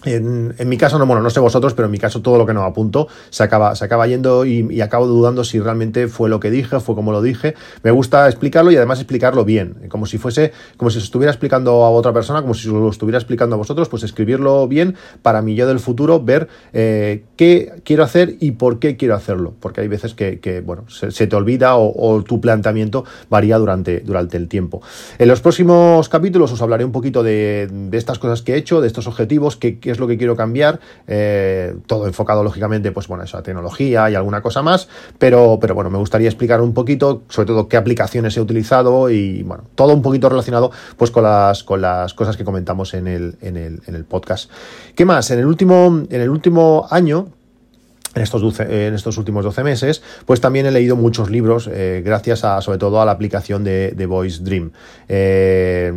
en, 0.05 0.69
mi 0.69 0.77
caso, 0.77 0.99
no, 0.99 1.07
bueno, 1.07 1.23
no 1.23 1.31
sé 1.31 1.41
vosotros, 1.41 1.75
pero 1.75 1.87
en 1.87 1.93
mi 1.93 1.99
caso 1.99 2.23
todo 2.23 2.39
lo 2.39 2.47
que 2.47 2.55
no 2.55 2.63
apunto 2.65 3.09
se 3.31 3.43
acaba, 3.43 3.75
se 3.75 3.85
acaba 3.85 4.07
yendo 4.07 4.45
y, 4.45 4.81
acabo 4.81 5.07
dudando 5.07 5.45
si 5.45 5.61
realmente 5.61 6.09
fue 6.09 6.29
lo 6.29 6.41
que 6.41 6.51
dije, 6.51 6.81
fue 6.81 6.95
como 6.95 7.13
lo 7.13 7.23
dije. 7.23 7.55
Me 7.83 7.91
gusta 7.91 8.29
explicarlo 8.29 8.71
y 8.71 8.77
además 8.77 8.99
explicarlo 8.99 9.45
bien, 9.45 9.89
como 9.89 10.07
si 10.07 10.19
fuese, 10.19 10.53
como 10.77 10.91
si 10.91 10.99
se 10.99 11.05
estuviera 11.05 11.31
explicando 11.31 11.85
a 11.85 11.91
otra 11.91 12.13
persona, 12.13 12.43
como 12.43 12.55
si 12.55 12.69
lo 12.69 12.89
estuviera 12.91 13.19
explicando 13.19 13.55
a 13.55 13.59
vosotros, 13.59 13.89
pues 13.89 14.03
escribirlo 14.03 14.69
bien 14.69 14.97
para 15.23 15.43
mí 15.43 15.55
yo 15.55 15.67
del 15.67 15.81
futuro 15.81 16.21
ver 16.21 16.49
eh, 16.73 17.25
qué 17.37 17.73
quiero 17.85 18.05
hacer 18.05 18.37
y 18.41 18.53
por 18.53 18.79
qué 18.79 18.97
quiero 18.97 19.15
hacerlo, 19.15 19.55
porque 19.61 19.81
hay 19.81 19.89
veces 19.89 20.15
que, 20.15 20.63
bueno, 20.65 20.85
se, 20.89 21.27
te 21.27 21.37
olvida 21.37 21.77
o, 21.77 22.23
tu 22.25 22.41
planteamiento 22.41 23.05
varía 23.31 23.59
durante, 23.59 24.01
durante 24.01 24.37
el 24.37 24.49
tiempo. 24.49 24.83
En 25.19 25.29
los 25.29 25.41
próximos 25.41 26.09
capítulos 26.09 26.53
os 26.53 26.63
hablaré 26.63 26.85
un 26.85 26.93
poquito 26.93 27.23
de, 27.23 27.69
estas 27.93 28.19
cosas 28.19 28.43
que 28.43 28.55
he 28.55 28.57
hecho, 28.57 28.81
de 28.81 28.87
estos 28.87 29.07
objetivos, 29.07 29.57
que, 29.57 29.79
que 29.79 29.94
es 29.95 30.01
lo 30.01 30.07
que 30.07 30.19
quiero 30.19 30.37
cambiar, 30.37 30.81
eh, 31.07 31.75
todo 31.87 32.07
enfocado 32.07 32.45
lógicamente, 32.45 32.93
pues 32.93 33.09
bueno, 33.09 33.25
esa 33.25 33.43
tecnología 33.43 34.11
y 34.11 34.15
alguna 34.15 34.43
cosa 34.43 34.63
más, 34.63 34.89
pero, 35.19 35.59
pero 35.61 35.75
bueno, 35.75 35.91
me 35.91 35.99
gustaría 35.99 36.29
explicar 36.29 36.61
un 36.61 36.75
poquito, 36.75 37.23
sobre 37.29 37.47
todo 37.47 37.69
qué 37.69 37.77
aplicaciones 37.77 38.37
he 38.37 38.41
utilizado 38.41 39.11
y 39.11 39.43
bueno, 39.43 39.65
todo 39.75 39.95
un 39.95 40.03
poquito 40.03 40.29
relacionado 40.29 40.71
pues 40.97 41.11
con 41.11 41.25
las, 41.25 41.65
con 41.65 41.81
las 41.81 42.15
cosas 42.15 42.37
que 42.37 42.45
comentamos 42.45 42.95
en 42.95 43.09
el, 43.09 43.37
en 43.41 43.57
el, 43.57 43.81
en 43.87 43.95
el 43.95 44.05
podcast. 44.05 44.51
¿Qué 44.95 45.05
más? 45.05 45.31
En 45.31 45.39
el 45.39 45.47
último, 45.47 46.03
en 46.09 46.21
el 46.21 46.29
último 46.29 46.87
año, 46.91 47.29
en 48.15 48.23
estos, 48.23 48.61
en 48.61 48.95
estos 48.95 49.19
últimos 49.19 49.45
12 49.45 49.65
meses, 49.65 50.03
pues 50.27 50.41
también 50.41 50.67
he 50.67 50.71
leído 50.71 50.97
muchos 50.97 51.31
libros 51.31 51.69
eh, 51.73 52.03
gracias 52.05 52.45
a, 52.45 52.61
sobre 52.61 52.79
todo 52.79 53.01
a 53.01 53.05
la 53.05 53.13
aplicación 53.13 53.65
de, 53.65 53.93
de 53.93 54.07
Voice 54.07 54.43
Dream. 54.43 54.73
Eh, 55.09 55.93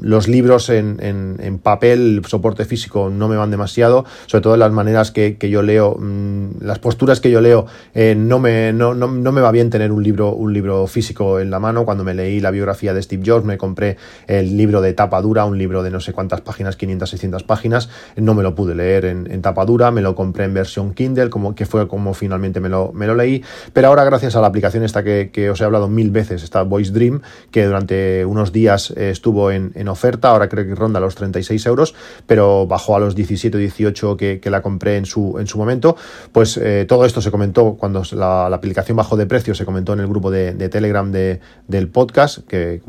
los 0.00 0.28
libros 0.28 0.68
en, 0.70 0.98
en, 1.00 1.58
papel, 1.58 2.22
soporte 2.26 2.64
físico, 2.64 3.10
no 3.10 3.28
me 3.28 3.36
van 3.36 3.50
demasiado, 3.50 4.04
sobre 4.26 4.42
todo 4.42 4.56
las 4.56 4.72
maneras 4.72 5.10
que, 5.10 5.36
que 5.36 5.50
yo 5.50 5.62
leo, 5.62 5.96
mm, 5.98 6.62
las 6.62 6.78
posturas 6.78 7.20
que 7.20 7.30
yo 7.30 7.40
leo, 7.40 7.66
eh, 7.94 8.14
no, 8.16 8.38
me, 8.38 8.72
no, 8.72 8.94
no, 8.94 9.08
no, 9.08 9.32
me 9.32 9.40
va 9.40 9.50
bien 9.50 9.70
tener 9.70 9.92
un 9.92 10.02
libro, 10.02 10.32
un 10.32 10.52
libro 10.52 10.86
físico 10.86 11.40
en 11.40 11.50
la 11.50 11.60
mano. 11.60 11.84
Cuando 11.84 12.04
me 12.04 12.14
leí 12.14 12.40
la 12.40 12.50
biografía 12.50 12.94
de 12.94 13.02
Steve 13.02 13.22
Jobs, 13.24 13.44
me 13.44 13.58
compré 13.58 13.96
el 14.26 14.56
libro 14.56 14.80
de 14.80 14.92
tapa 14.94 15.20
dura, 15.20 15.44
un 15.44 15.58
libro 15.58 15.82
de 15.82 15.90
no 15.90 16.00
sé 16.00 16.12
cuántas 16.12 16.40
páginas, 16.40 16.76
500, 16.76 17.10
600 17.10 17.42
páginas, 17.44 17.88
no 18.16 18.34
me 18.34 18.42
lo 18.42 18.54
pude 18.54 18.74
leer 18.74 19.04
en, 19.04 19.30
en 19.30 19.42
tapa 19.42 19.64
dura, 19.64 19.90
me 19.90 20.00
lo 20.00 20.14
compré 20.14 20.44
en 20.44 20.54
versión 20.54 20.94
Kindle, 20.94 21.30
como 21.30 21.54
que 21.60 21.66
fue 21.66 21.86
como 21.88 22.14
finalmente 22.14 22.58
me 22.58 22.70
lo, 22.70 22.90
me 22.94 23.06
lo 23.06 23.14
leí. 23.14 23.44
Pero 23.74 23.88
ahora, 23.88 24.02
gracias 24.04 24.34
a 24.34 24.40
la 24.40 24.46
aplicación 24.46 24.82
esta 24.82 25.04
que, 25.04 25.50
os 25.50 25.60
he 25.60 25.64
hablado 25.64 25.88
mil 25.88 26.10
veces, 26.10 26.42
esta 26.42 26.62
Voice 26.62 26.90
Dream, 26.90 27.20
que 27.50 27.66
durante 27.66 28.24
unos 28.24 28.50
días 28.50 28.94
eh, 28.96 29.10
estuvo 29.10 29.50
en, 29.50 29.88
oferta, 29.88 30.30
ahora 30.30 30.48
creo 30.48 30.64
que 30.64 30.74
ronda 30.74 31.00
los 31.00 31.16
36 31.16 31.66
euros, 31.66 31.94
pero 32.26 32.66
bajó 32.66 32.96
a 32.96 32.98
los 32.98 33.14
17 33.14 33.58
o 33.58 33.60
18 33.60 34.16
que, 34.16 34.40
la 34.46 34.62
compré 34.62 34.96
en 34.96 35.04
su, 35.04 35.36
en 35.38 35.46
su 35.46 35.58
momento. 35.58 35.96
Pues 36.32 36.56
eh, 36.56 36.86
todo 36.88 37.04
esto 37.04 37.20
se 37.20 37.30
comentó 37.30 37.74
cuando 37.74 38.04
la, 38.12 38.46
aplicación 38.46 38.96
bajó 38.96 39.18
de 39.18 39.26
precio, 39.26 39.54
se 39.54 39.66
comentó 39.66 39.92
en 39.92 40.00
el 40.00 40.06
grupo 40.06 40.30
de, 40.30 40.54
Telegram 40.70 41.12
de, 41.12 41.40
del 41.68 41.88
podcast, 41.88 42.38
que 42.48 42.80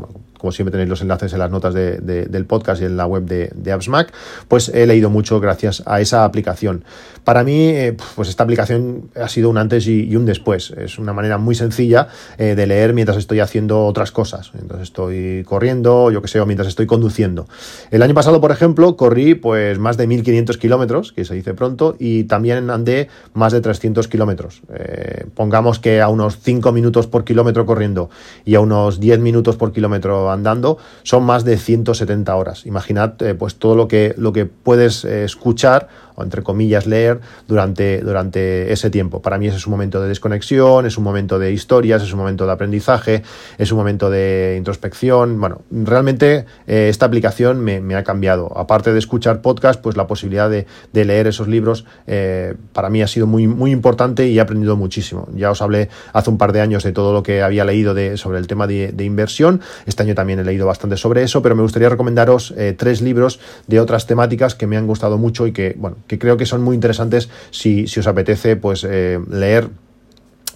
como 0.42 0.52
siempre 0.52 0.72
tenéis 0.72 0.90
los 0.90 1.02
enlaces 1.02 1.32
en 1.34 1.40
las 1.40 1.52
notas 1.52 1.76
del 1.76 2.46
podcast 2.48 2.82
y 2.82 2.86
en 2.86 2.98
la 2.98 3.06
web 3.06 3.26
de, 3.26 3.52
de 3.54 3.72
AppsMac, 3.72 4.12
pues 4.48 4.70
he 4.70 4.88
leído 4.88 5.12
mucho 5.12 5.40
gracias 5.40 5.84
a 5.86 6.02
esa 6.02 6.26
aplicación. 6.26 6.84
Para 7.24 7.44
mí, 7.44 7.70
eh, 7.70 7.96
pues 8.16 8.30
esta 8.30 8.44
aplicación 8.44 9.12
ha 9.16 9.28
sido 9.28 9.50
un 9.50 9.58
antes 9.58 9.86
y, 9.88 10.16
un 10.16 10.26
después. 10.26 10.72
Es 10.72 10.98
una 10.98 11.14
manera 11.14 11.38
muy 11.38 11.54
sencilla 11.54 12.08
eh, 12.38 12.56
de 12.56 12.66
leer 12.66 12.94
mientras 12.94 13.18
estoy 13.18 13.40
haciendo 13.40 13.86
otras 13.86 14.12
cosas. 14.12 14.52
Entonces 14.60 14.88
estoy 14.88 15.44
corriendo, 15.44 16.10
yo 16.10 16.22
que 16.22 16.28
sé, 16.28 16.40
o 16.40 16.48
mientras 16.48 16.68
estoy 16.68 16.88
conduciendo. 16.88 17.48
El 17.92 18.02
año 18.02 18.16
pasado, 18.16 18.42
por 18.42 18.52
ejemplo, 18.52 18.96
corrí 18.96 19.36
pues 19.36 19.78
más 19.78 19.98
de 19.98 20.08
1500 20.08 20.58
kilómetros, 20.58 21.12
que 21.12 21.24
se 21.24 21.36
dice 21.36 21.54
pronto, 21.54 21.96
y 22.00 22.24
también 22.24 22.70
andé 22.72 23.08
más 23.34 23.54
de 23.54 23.62
300 23.62 24.08
kilómetros. 24.08 24.62
Eh, 24.74 25.26
pongamos 25.36 25.78
que 25.78 26.02
a 26.02 26.10
unos 26.10 26.40
5 26.42 26.72
minutos 26.72 27.06
por 27.06 27.24
kilómetro 27.24 27.68
corriendo 27.68 28.10
y 28.46 28.56
a 28.56 28.62
unos 28.62 29.00
10 29.00 29.20
minutos 29.20 29.58
por 29.58 29.72
kilómetro 29.72 30.31
andando, 30.32 30.78
son 31.04 31.24
más 31.24 31.44
de 31.44 31.58
170 31.58 32.36
horas. 32.36 32.66
Imaginad 32.66 33.22
eh, 33.22 33.34
pues 33.34 33.56
todo 33.56 33.76
lo 33.76 33.88
que, 33.88 34.14
lo 34.18 34.34
que 34.34 34.46
puedes 34.46 35.06
eh, 35.06 35.24
escuchar 35.24 35.88
o 36.16 36.24
entre 36.24 36.44
comillas 36.44 36.86
leer 36.88 37.20
durante, 37.48 38.02
durante 38.02 38.72
ese 38.72 38.90
tiempo. 38.90 39.22
Para 39.22 39.38
mí 39.38 39.48
ese 39.48 39.58
es 39.58 39.68
un 39.68 39.72
momento 39.72 40.02
de 40.02 40.08
desconexión, 40.08 40.86
es 40.86 40.98
un 40.98 41.04
momento 41.04 41.40
de 41.40 41.52
historias, 41.52 42.04
es 42.04 42.14
un 42.14 42.20
momento 42.20 42.46
de 42.46 42.52
aprendizaje, 42.52 43.24
es 43.58 43.72
un 43.72 43.78
momento 43.78 44.10
de 44.10 44.56
introspección. 44.58 45.40
Bueno, 45.40 45.62
realmente 45.72 46.46
eh, 46.68 46.88
esta 46.90 47.06
aplicación 47.06 47.62
me, 47.62 47.96
ha 47.96 48.04
cambiado. 48.04 48.58
Aparte 48.58 48.94
de 48.94 49.00
escuchar 49.00 49.42
podcast, 49.42 49.82
pues 49.82 49.98
la 49.98 50.08
posibilidad 50.08 50.50
de, 50.50 50.66
leer 50.94 51.28
esos 51.28 51.48
libros 51.48 51.86
eh, 52.08 52.56
para 52.74 52.90
mí 52.90 53.02
ha 53.02 53.08
sido 53.08 53.28
muy, 53.28 53.48
muy 53.48 53.72
importante 53.72 54.28
y 54.28 54.38
he 54.38 54.42
aprendido 54.42 54.76
muchísimo. 54.76 55.28
Ya 55.36 55.52
os 55.52 55.62
hablé 55.62 55.90
hace 56.14 56.30
un 56.30 56.38
par 56.38 56.54
de 56.54 56.62
años 56.62 56.84
de 56.84 56.92
todo 56.92 57.14
lo 57.14 57.24
que 57.24 57.42
había 57.42 57.66
leído 57.66 57.94
de, 57.94 58.18
sobre 58.18 58.40
el 58.40 58.48
tema 58.48 58.68
de, 58.68 58.94
inversión. 59.02 59.62
Este 59.86 60.04
año 60.04 60.16
también 60.16 60.40
he 60.40 60.44
leído 60.44 60.66
bastante 60.66 60.96
sobre 60.96 61.24
eso, 61.24 61.42
pero 61.42 61.56
me 61.56 61.64
gustaría 61.64 61.90
recomendaros 61.90 62.54
eh, 62.56 62.76
tres 62.78 63.02
libros 63.02 63.40
de 63.68 63.80
otras 63.80 64.06
temáticas 64.06 64.56
que 64.56 64.68
me 64.68 64.78
han 64.78 64.88
gustado 64.88 65.18
mucho 65.18 65.48
y 65.48 65.52
que, 65.52 65.76
bueno, 65.78 65.98
que 66.08 66.20
creo 66.20 66.38
que 66.38 66.46
son 66.46 66.62
muy 66.62 66.76
interesantes 66.76 67.30
si, 67.52 67.86
os 67.86 68.08
apetece 68.08 68.56
pues, 68.56 68.86
eh, 68.88 69.20
leer 69.30 69.70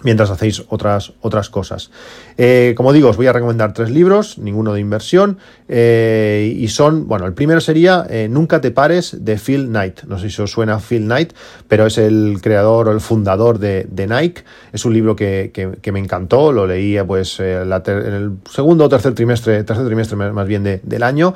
mientras 0.03 0.29
hacéis 0.29 0.63
otras, 0.69 1.13
otras 1.21 1.49
cosas. 1.49 1.91
Eh, 2.37 2.73
como 2.75 2.93
digo, 2.93 3.09
os 3.09 3.17
voy 3.17 3.27
a 3.27 3.33
recomendar 3.33 3.73
tres 3.73 3.89
libros, 3.89 4.37
ninguno 4.37 4.73
de 4.73 4.79
inversión, 4.79 5.37
eh, 5.67 6.53
y 6.57 6.67
son, 6.67 7.07
bueno, 7.07 7.25
el 7.25 7.33
primero 7.33 7.61
sería 7.61 8.05
eh, 8.09 8.27
Nunca 8.29 8.61
te 8.61 8.71
pares 8.71 9.25
de 9.25 9.37
Phil 9.37 9.67
Knight. 9.67 10.03
No 10.03 10.19
sé 10.19 10.29
si 10.29 10.41
os 10.41 10.51
suena 10.51 10.79
Phil 10.79 11.03
Knight, 11.03 11.33
pero 11.67 11.85
es 11.85 11.97
el 11.97 12.39
creador 12.41 12.89
o 12.89 12.91
el 12.91 13.01
fundador 13.01 13.59
de, 13.59 13.85
Nike. 14.07 14.43
Es 14.71 14.85
un 14.85 14.93
libro 14.93 15.15
que, 15.15 15.51
me 15.91 15.99
encantó, 15.99 16.51
lo 16.51 16.67
leí 16.67 16.97
pues, 17.07 17.39
en 17.39 17.71
el 17.71 18.31
segundo 18.51 18.85
o 18.85 18.89
tercer 18.89 19.13
trimestre, 19.13 19.63
tercer 19.63 19.85
trimestre 19.85 20.15
más 20.15 20.47
bien 20.47 20.81
del 20.83 21.03
año 21.03 21.33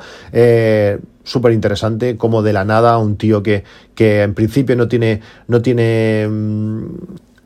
súper 1.22 1.52
interesante, 1.52 2.16
como 2.16 2.42
de 2.42 2.52
la 2.52 2.64
nada 2.64 2.98
un 2.98 3.16
tío 3.16 3.42
que, 3.42 3.62
que 3.94 4.22
en 4.22 4.34
principio 4.34 4.74
no 4.74 4.88
tiene, 4.88 5.20
no 5.46 5.62
tiene 5.62 6.26
mm, 6.28 6.84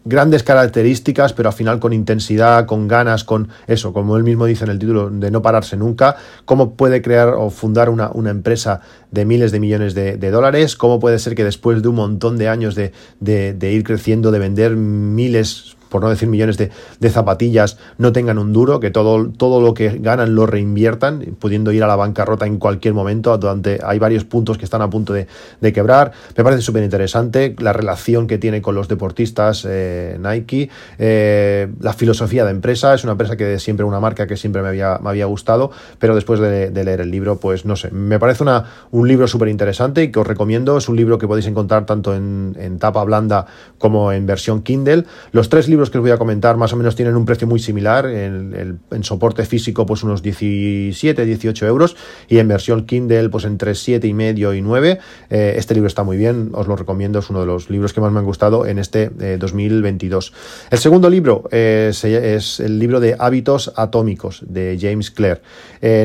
grandes 0.04 0.42
características, 0.42 1.32
pero 1.32 1.48
al 1.48 1.54
final 1.54 1.80
con 1.80 1.92
intensidad, 1.92 2.66
con 2.66 2.88
ganas, 2.88 3.24
con 3.24 3.48
eso, 3.66 3.92
como 3.92 4.16
él 4.16 4.22
mismo 4.22 4.46
dice 4.46 4.64
en 4.64 4.70
el 4.70 4.78
título, 4.78 5.10
de 5.10 5.30
no 5.30 5.42
pararse 5.42 5.76
nunca, 5.76 6.16
cómo 6.44 6.74
puede 6.74 7.02
crear 7.02 7.28
o 7.30 7.50
fundar 7.50 7.88
una, 7.88 8.10
empresa 8.30 8.80
de 9.10 9.24
miles 9.24 9.52
de 9.52 9.60
millones 9.60 9.94
de, 9.94 10.30
dólares, 10.30 10.76
cómo 10.76 11.00
puede 11.00 11.18
ser 11.18 11.34
que 11.34 11.44
después 11.44 11.82
de 11.82 11.88
un 11.88 11.96
montón 11.96 12.36
de 12.36 12.48
años 12.48 12.74
de, 12.74 12.92
de 13.20 13.72
ir 13.72 13.84
creciendo, 13.84 14.30
de 14.30 14.38
vender 14.38 14.76
miles, 14.76 15.73
por 15.94 16.02
no 16.02 16.10
decir 16.10 16.26
millones 16.28 16.58
de, 16.58 16.72
zapatillas, 17.08 17.78
no 17.98 18.12
tengan 18.12 18.36
un 18.38 18.52
duro, 18.52 18.80
que 18.80 18.90
todo, 18.90 19.28
todo 19.28 19.60
lo 19.60 19.74
que 19.74 19.90
ganan 20.00 20.34
lo 20.34 20.44
reinviertan, 20.44 21.36
pudiendo 21.38 21.70
ir 21.70 21.84
a 21.84 21.86
la 21.86 21.94
bancarrota 21.94 22.46
en 22.46 22.58
cualquier 22.58 22.94
momento, 22.94 23.38
donde 23.38 23.78
hay 23.80 24.00
varios 24.00 24.24
puntos 24.24 24.58
que 24.58 24.64
están 24.64 24.82
a 24.82 24.90
punto 24.90 25.12
de, 25.12 25.28
quebrar. 25.72 26.10
Me 26.36 26.42
parece 26.42 26.62
súper 26.62 26.82
interesante 26.82 27.54
la 27.60 27.72
relación 27.72 28.26
que 28.26 28.38
tiene 28.38 28.60
con 28.60 28.74
los 28.74 28.88
deportistas 28.88 29.64
eh, 29.70 30.18
Nike, 30.20 30.68
eh, 30.98 31.68
la 31.78 31.92
filosofía 31.92 32.44
de 32.44 32.50
empresa, 32.50 32.92
es 32.94 33.04
una 33.04 33.12
empresa 33.12 33.36
que 33.36 33.60
siempre 33.60 33.84
una 33.84 34.00
marca 34.00 34.26
que 34.26 34.36
siempre 34.36 34.62
me 34.62 34.68
había, 34.70 34.98
me 35.00 35.10
había 35.10 35.26
gustado, 35.26 35.70
pero 36.00 36.16
después 36.16 36.40
de, 36.40 36.72
leer 36.72 37.02
el 37.02 37.12
libro, 37.12 37.38
pues 37.38 37.64
no 37.64 37.76
sé, 37.76 37.92
me 37.92 38.18
parece 38.18 38.42
una, 38.42 38.64
un 38.90 39.06
libro 39.06 39.28
súper 39.28 39.46
interesante 39.46 40.02
y 40.02 40.10
que 40.10 40.18
os 40.18 40.26
recomiendo, 40.26 40.76
es 40.76 40.88
un 40.88 40.96
libro 40.96 41.18
que 41.18 41.28
podéis 41.28 41.46
encontrar 41.46 41.86
tanto 41.86 42.16
en 42.16 42.78
tapa 42.80 43.04
blanda 43.04 43.46
como 43.78 44.10
en 44.10 44.26
versión 44.26 44.62
Kindle. 44.62 45.04
Los 45.30 45.48
tres 45.48 45.68
libros 45.68 45.83
que 45.90 45.98
os 45.98 46.02
voy 46.02 46.10
a 46.10 46.16
comentar 46.16 46.56
más 46.56 46.72
o 46.72 46.76
menos 46.76 46.96
tienen 46.96 47.16
un 47.16 47.24
precio 47.24 47.46
muy 47.46 47.58
similar. 47.58 48.06
En, 48.06 48.78
soporte 49.02 49.44
físico, 49.44 49.84
pues 49.86 50.02
unos 50.02 50.22
17, 50.22 51.24
18 51.24 51.66
euros. 51.66 51.96
Y 52.28 52.38
en 52.38 52.48
versión 52.48 52.86
Kindle, 52.86 53.28
pues 53.28 53.44
entre 53.44 53.74
7 53.74 54.06
y 54.06 54.14
medio 54.14 54.54
y 54.54 54.62
9. 54.62 54.98
Eh, 55.30 55.54
este 55.56 55.74
libro 55.74 55.86
está 55.86 56.02
muy 56.02 56.16
bien, 56.16 56.50
os 56.52 56.66
lo 56.66 56.76
recomiendo. 56.76 57.18
Es 57.18 57.30
uno 57.30 57.40
de 57.40 57.46
los 57.46 57.70
libros 57.70 57.92
que 57.92 58.00
más 58.00 58.12
me 58.12 58.18
han 58.18 58.24
gustado 58.24 58.66
en 58.66 58.78
este 58.78 59.10
2022. 59.38 60.28
Eh, 60.28 60.68
el 60.70 60.78
segundo 60.78 61.10
libro 61.10 61.44
eh, 61.50 61.92
es 61.92 62.60
el 62.60 62.78
libro 62.78 63.00
de 63.00 63.16
Hábitos 63.18 63.72
Atómicos 63.76 64.42
de 64.46 64.78
James 64.80 65.10
Clare. 65.10 65.42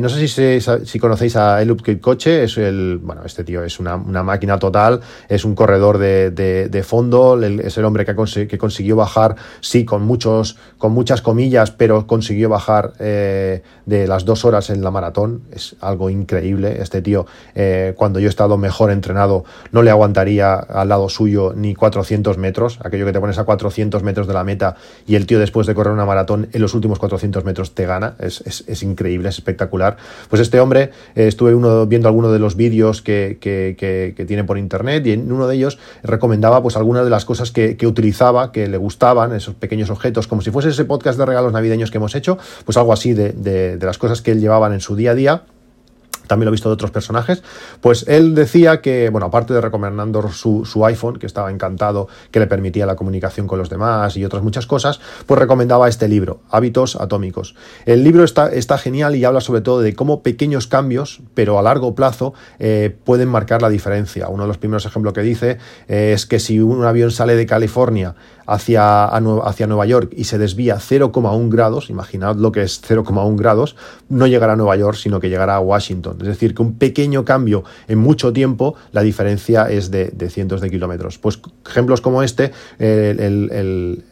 no 0.02 0.10
sé 0.10 0.28
si, 0.28 0.60
si 0.86 1.00
conocéis 1.00 1.36
a 1.36 1.62
Elup 1.62 1.82
Coche. 2.02 2.44
Es 2.44 2.58
el, 2.58 3.00
bueno, 3.02 3.22
este 3.26 3.44
tío 3.44 3.64
es 3.64 3.80
una, 3.80 3.98
máquina 3.98 4.60
total. 4.60 5.02
Es 5.28 5.46
un 5.46 5.56
corredor 5.56 5.98
de, 5.98 6.84
fondo. 6.86 7.42
Es 7.42 7.78
el 7.78 7.86
hombre 7.86 8.06
que, 8.06 8.48
que 8.48 8.58
consiguió 8.58 8.96
bajar 8.96 9.36
sí, 9.70 9.86
con, 9.86 10.02
muchos, 10.02 10.58
con 10.80 10.94
muchas 10.94 11.22
comillas, 11.22 11.70
pero 11.70 12.08
consiguió 12.08 12.50
bajar 12.50 12.94
eh, 12.98 13.62
de 13.86 14.08
las 14.08 14.26
dos 14.26 14.44
horas 14.44 14.72
en 14.72 14.82
la 14.82 14.90
maratón. 14.90 15.44
Es 15.52 15.76
algo 15.80 16.10
increíble. 16.10 16.82
Este 16.82 17.04
tío, 17.04 17.28
eh, 17.54 17.94
cuando 17.96 18.20
yo 18.20 18.26
he 18.26 18.30
estado 18.30 18.58
mejor 18.58 18.90
entrenado, 18.90 19.46
no 19.72 19.84
le 19.84 19.92
aguantaría 19.92 20.56
al 20.56 20.90
lado 20.90 21.08
suyo 21.08 21.54
ni 21.56 21.76
400 21.76 22.40
metros, 22.40 22.80
aquello 22.84 23.06
que 23.06 23.14
te 23.14 23.20
pones 23.20 23.38
a 23.38 23.44
400 23.44 24.02
metros 24.02 24.26
de 24.26 24.34
la 24.34 24.44
meta 24.44 24.76
y 25.06 25.14
el 25.14 25.28
tío 25.28 25.38
después 25.38 25.68
de 25.68 25.76
correr 25.76 25.94
una 25.94 26.06
maratón 26.06 26.50
en 26.52 26.62
los 26.62 26.74
últimos 26.74 26.98
400 26.98 27.46
metros 27.46 27.76
te 27.76 27.86
gana. 27.86 28.16
Es, 28.18 28.82
increíble, 28.82 29.30
es 29.30 29.36
espectacular. 29.36 29.98
Pues 30.32 30.42
este 30.42 30.60
hombre, 30.60 30.90
eh, 31.14 31.28
estuve 31.28 31.54
uno, 31.54 31.86
viendo 31.86 32.08
algunos 32.08 32.32
de 32.34 32.40
los 32.40 32.56
vídeos 32.56 33.04
que, 33.04 33.38
tiene 34.28 34.44
por 34.46 34.58
internet 34.58 35.06
y 35.06 35.12
en 35.12 35.32
uno 35.32 35.48
de 35.48 35.56
ellos 35.56 35.78
recomendaba 36.02 36.64
pues 36.64 36.76
algunas 36.76 37.04
de 37.04 37.12
las 37.12 37.24
cosas 37.24 37.52
que, 37.52 37.78
que 37.78 37.86
utilizaba, 37.86 38.52
que 38.52 38.68
le 38.68 38.78
gustaban, 38.78 39.32
esos 39.34 39.59
pequeños 39.60 39.90
objetos, 39.90 40.28
como 40.28 40.42
si 40.42 40.52
fuese 40.52 40.70
ese 40.70 40.86
podcast 40.86 41.18
de 41.20 41.26
regalos 41.26 41.54
navideños 41.54 41.92
que 41.92 41.98
hemos 41.98 42.16
hecho, 42.16 42.38
pues 42.66 42.78
algo 42.78 42.94
así 42.94 43.14
de, 43.14 43.34
de, 43.34 43.86
las 43.86 43.98
cosas 43.98 44.22
que 44.22 44.32
él 44.32 44.40
llevaban 44.40 44.74
en 44.74 44.82
su 44.82 44.96
día 44.96 45.12
a 45.12 45.16
día 45.16 45.44
también 46.30 46.46
lo 46.46 46.52
he 46.52 46.54
visto 46.54 46.70
de 46.70 46.74
otros 46.74 46.92
personajes, 46.92 47.42
pues 47.82 48.06
él 48.08 48.36
decía 48.36 48.82
que, 48.82 49.10
bueno, 49.10 49.26
aparte 49.26 49.52
de 49.52 49.62
recomendando 49.62 50.30
su, 50.32 50.64
su, 50.64 50.86
iPhone, 50.86 51.18
que 51.18 51.26
estaba 51.26 51.50
encantado, 51.50 52.08
que 52.30 52.40
le 52.40 52.46
permitía 52.46 52.86
la 52.86 52.96
comunicación 52.96 53.48
con 53.48 53.58
los 53.58 53.68
demás 53.68 54.16
y 54.16 54.24
otras 54.24 54.44
muchas 54.44 54.68
cosas, 54.68 55.00
pues 55.26 55.40
recomendaba 55.40 55.90
este 55.90 56.08
libro, 56.08 56.42
Hábitos 56.52 56.96
Atómicos. 56.98 57.56
El 57.88 58.04
libro 58.04 58.24
está, 58.24 58.50
está 58.50 58.78
genial 58.78 59.16
y 59.16 59.26
habla 59.26 59.42
sobre 59.42 59.62
todo 59.62 59.82
de 59.82 59.96
cómo 59.96 60.22
pequeños 60.22 60.68
cambios, 60.68 61.22
pero 61.34 61.58
a 61.58 61.64
largo 61.64 61.96
plazo, 61.96 62.36
eh, 62.60 62.96
pueden 63.04 63.28
marcar 63.28 63.64
la 63.64 63.70
diferencia. 63.70 64.30
Uno 64.30 64.44
de 64.44 64.50
los 64.50 64.60
primeros 64.60 64.86
ejemplos 64.86 65.14
que 65.14 65.22
dice 65.22 65.58
eh, 65.88 66.12
es 66.14 66.28
que 66.28 66.40
si 66.40 66.60
un 66.60 66.86
avión 66.86 67.10
sale 67.10 67.36
de 67.36 67.48
California 67.48 68.14
hacia, 68.50 69.06
hacia 69.06 69.68
Nueva 69.68 69.86
York 69.86 70.14
y 70.16 70.24
se 70.24 70.38
desvía 70.38 70.78
0,1 70.78 71.50
grados, 71.50 71.90
imaginad 71.90 72.36
lo 72.36 72.52
que 72.52 72.64
es 72.64 72.82
0,1 72.82 73.38
grados, 73.38 73.76
no 74.10 74.28
llegará 74.28 74.54
a 74.54 74.56
Nueva 74.56 74.76
York, 74.76 74.98
sino 74.98 75.20
que 75.20 75.30
llegará 75.30 75.56
a 75.56 75.60
Washington. 75.60 76.18
Es 76.22 76.28
decir, 76.28 76.56
que 76.56 76.62
un 76.62 76.74
pequeño 76.74 77.26
cambio 77.26 77.64
en 77.88 78.00
mucho 78.00 78.34
tiempo, 78.34 78.76
la 78.92 79.02
diferencia 79.02 79.70
es 79.70 79.92
de, 79.92 80.12
cientos 80.30 80.62
de 80.62 80.70
kilómetros. 80.70 81.20
Pues 81.20 81.40
ejemplos 81.68 82.02
como 82.02 82.24
este, 82.24 82.52
el, 82.80 84.04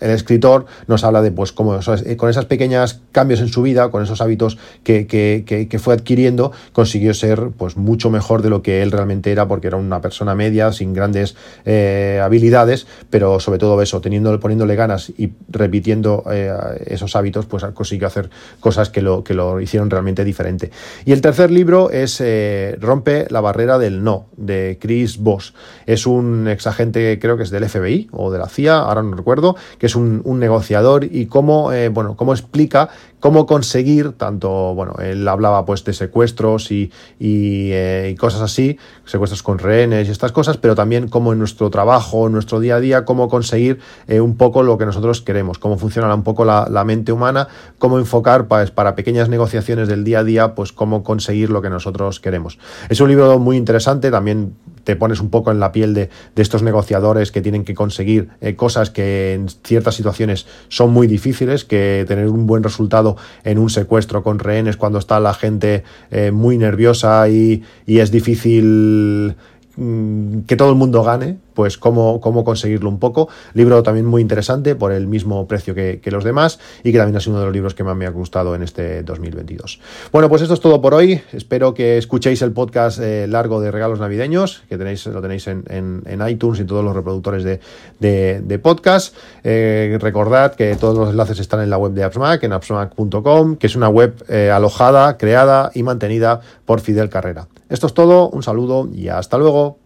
escritor 0.00 0.66
nos 0.88 1.04
habla 1.04 1.22
de 1.22 1.30
pues 1.30 1.52
cómo 1.52 1.78
con 2.16 2.28
esos 2.28 2.44
pequeños 2.46 3.00
cambios 3.12 3.40
en 3.40 3.48
su 3.48 3.62
vida, 3.62 3.90
con 3.90 4.02
esos 4.02 4.20
hábitos 4.20 4.58
que, 4.82 5.78
fue 5.80 5.94
adquiriendo, 5.94 6.52
consiguió 6.72 7.14
ser 7.14 7.50
pues 7.56 7.76
mucho 7.76 8.10
mejor 8.10 8.42
de 8.42 8.50
lo 8.50 8.62
que 8.62 8.82
él 8.82 8.90
realmente 8.90 9.32
era, 9.32 9.48
porque 9.48 9.68
era 9.68 9.76
una 9.76 10.00
persona 10.00 10.34
media, 10.34 10.72
sin 10.72 10.92
grandes 10.92 11.36
eh, 11.64 12.20
habilidades, 12.22 12.86
pero 13.10 13.40
sobre 13.40 13.61
todo 13.62 13.80
eso, 13.80 14.00
teniendo, 14.00 14.40
poniéndole 14.40 14.74
ganas 14.74 15.12
y 15.16 15.34
repitiendo 15.48 16.24
eh, 16.32 16.52
esos 16.86 17.14
hábitos, 17.14 17.46
pues 17.46 17.64
consiguió 17.66 18.08
hacer 18.08 18.28
cosas 18.58 18.90
que 18.90 19.02
lo, 19.02 19.22
que 19.22 19.34
lo 19.34 19.60
hicieron 19.60 19.88
realmente 19.88 20.24
diferente. 20.24 20.72
Y 21.04 21.12
el 21.12 21.20
tercer 21.20 21.52
libro 21.52 21.88
es 21.88 22.20
eh, 22.20 22.76
Rompe 22.80 23.28
la 23.30 23.40
barrera 23.40 23.78
del 23.78 24.02
no, 24.02 24.26
de 24.36 24.78
Chris 24.80 25.18
Voss. 25.18 25.54
Es 25.86 26.08
un 26.08 26.48
exagente, 26.48 27.20
creo 27.20 27.36
que 27.36 27.44
es 27.44 27.50
del 27.50 27.68
FBI 27.68 28.08
o 28.10 28.32
de 28.32 28.40
la 28.40 28.48
CIA, 28.48 28.78
ahora 28.80 29.04
no 29.04 29.14
recuerdo, 29.14 29.54
que 29.78 29.86
es 29.86 29.94
un, 29.94 30.24
negociador 30.40 31.04
y 31.04 31.26
cómo, 31.26 31.72
eh, 31.72 31.88
bueno, 31.88 32.16
cómo 32.16 32.32
explica 32.32 32.88
cómo 33.22 33.46
conseguir, 33.46 34.14
tanto, 34.14 34.74
bueno, 34.74 34.96
él 35.00 35.28
hablaba 35.28 35.64
pues 35.64 35.84
de 35.84 35.92
secuestros 35.92 36.72
y, 36.72 36.90
y, 37.20 38.16
cosas 38.16 38.40
así, 38.40 38.78
secuestros 39.04 39.44
con 39.44 39.60
rehenes 39.60 40.08
y 40.08 40.10
estas 40.10 40.32
cosas, 40.32 40.56
pero 40.56 40.74
también 40.74 41.06
cómo 41.06 41.32
en 41.32 41.38
nuestro 41.38 41.70
trabajo, 41.70 42.26
en 42.26 42.32
nuestro 42.32 42.58
día 42.58 42.74
a 42.74 42.80
día, 42.80 43.04
cómo 43.04 43.28
conseguir 43.28 43.78
eh, 44.08 44.20
un 44.20 44.36
poco 44.36 44.64
lo 44.64 44.76
que 44.76 44.86
nosotros 44.86 45.20
queremos, 45.20 45.60
cómo 45.60 45.78
funciona 45.78 46.12
un 46.12 46.24
poco 46.24 46.44
la, 46.44 46.84
mente 46.84 47.12
humana, 47.12 47.46
cómo 47.78 48.00
enfocar 48.00 48.48
pues, 48.48 48.72
para 48.72 48.96
pequeñas 48.96 49.28
negociaciones 49.28 49.86
del 49.86 50.02
día 50.02 50.18
a 50.18 50.24
día, 50.24 50.56
pues 50.56 50.72
cómo 50.72 51.04
conseguir 51.04 51.48
lo 51.50 51.62
que 51.62 51.70
nosotros 51.70 52.18
queremos. 52.18 52.58
Es 52.88 53.00
un 53.00 53.08
libro 53.08 53.38
muy 53.38 53.56
interesante, 53.56 54.10
también 54.10 54.56
te 54.82 54.96
pones 54.96 55.20
un 55.20 55.30
poco 55.30 55.52
en 55.52 55.60
la 55.60 55.70
piel 55.70 55.94
de, 55.94 56.10
estos 56.34 56.64
negociadores 56.64 57.30
que 57.30 57.40
tienen 57.40 57.64
que 57.64 57.74
conseguir 57.74 58.30
eh, 58.40 58.56
cosas 58.56 58.90
que 58.90 59.34
en 59.34 59.48
ciertas 59.48 59.94
situaciones 59.94 60.46
son 60.66 60.90
muy 60.90 61.06
difíciles, 61.06 61.64
que 61.64 62.04
tener 62.08 62.26
un 62.26 62.48
buen 62.48 62.64
resultado 62.64 63.11
en 63.44 63.58
un 63.58 63.70
secuestro 63.70 64.22
con 64.22 64.38
rehenes 64.38 64.76
cuando 64.76 64.98
está 64.98 65.20
la 65.20 65.34
gente 65.34 65.84
eh, 66.10 66.30
muy 66.30 66.58
nerviosa 66.58 67.28
y, 67.28 67.62
y 67.86 67.98
es 67.98 68.10
difícil 68.10 69.36
que 69.74 70.56
todo 70.56 70.70
el 70.70 70.76
mundo 70.76 71.02
gane, 71.02 71.38
pues 71.54 71.78
cómo, 71.78 72.20
cómo 72.20 72.44
conseguirlo 72.44 72.88
un 72.88 72.98
poco. 72.98 73.28
Libro 73.54 73.82
también 73.82 74.06
muy 74.06 74.20
interesante 74.20 74.74
por 74.74 74.92
el 74.92 75.06
mismo 75.06 75.46
precio 75.48 75.74
que, 75.74 76.00
los 76.12 76.24
demás 76.24 76.58
y 76.84 76.92
que 76.92 76.98
también 76.98 77.16
ha 77.16 77.20
sido 77.20 77.32
uno 77.32 77.40
de 77.40 77.46
los 77.46 77.54
libros 77.54 77.74
que 77.74 77.82
más 77.82 77.96
me 77.96 78.04
ha 78.04 78.10
gustado 78.10 78.54
en 78.54 78.62
este 78.62 79.02
2022. 79.02 79.80
Bueno, 80.12 80.28
pues 80.28 80.42
esto 80.42 80.54
es 80.54 80.60
todo 80.60 80.82
por 80.82 80.92
hoy. 80.92 81.22
Espero 81.32 81.72
que 81.72 81.96
escuchéis 81.96 82.42
el 82.42 82.52
podcast 82.52 82.98
eh, 83.00 83.26
largo 83.26 83.60
de 83.62 83.70
regalos 83.70 83.98
navideños, 83.98 84.62
que 84.68 84.76
tenéis, 84.76 85.06
lo 85.06 85.22
tenéis 85.22 85.46
en, 85.46 85.64
en, 85.68 86.28
iTunes 86.28 86.60
y 86.60 86.64
todos 86.64 86.84
los 86.84 86.94
reproductores 86.94 87.42
de, 87.44 87.60
de, 87.98 88.58
podcast. 88.58 89.16
Eh, 89.42 89.96
recordad 90.00 90.54
que 90.54 90.76
todos 90.76 90.98
los 90.98 91.10
enlaces 91.10 91.38
están 91.40 91.62
en 91.62 91.70
la 91.70 91.78
web 91.78 91.92
de 91.92 92.04
AppsMac, 92.04 92.42
en 92.44 92.52
appsmac.com, 92.52 93.56
que 93.56 93.66
es 93.66 93.76
una 93.76 93.88
web 93.88 94.14
eh, 94.28 94.50
alojada, 94.50 95.16
creada 95.16 95.70
y 95.74 95.82
mantenida 95.82 96.40
por 96.66 96.80
Fidel 96.80 97.08
Carrera. 97.08 97.48
Esto 97.72 97.86
es 97.86 97.94
todo, 97.94 98.28
un 98.28 98.42
saludo 98.42 98.86
y 98.92 99.08
hasta 99.08 99.38
luego. 99.38 99.78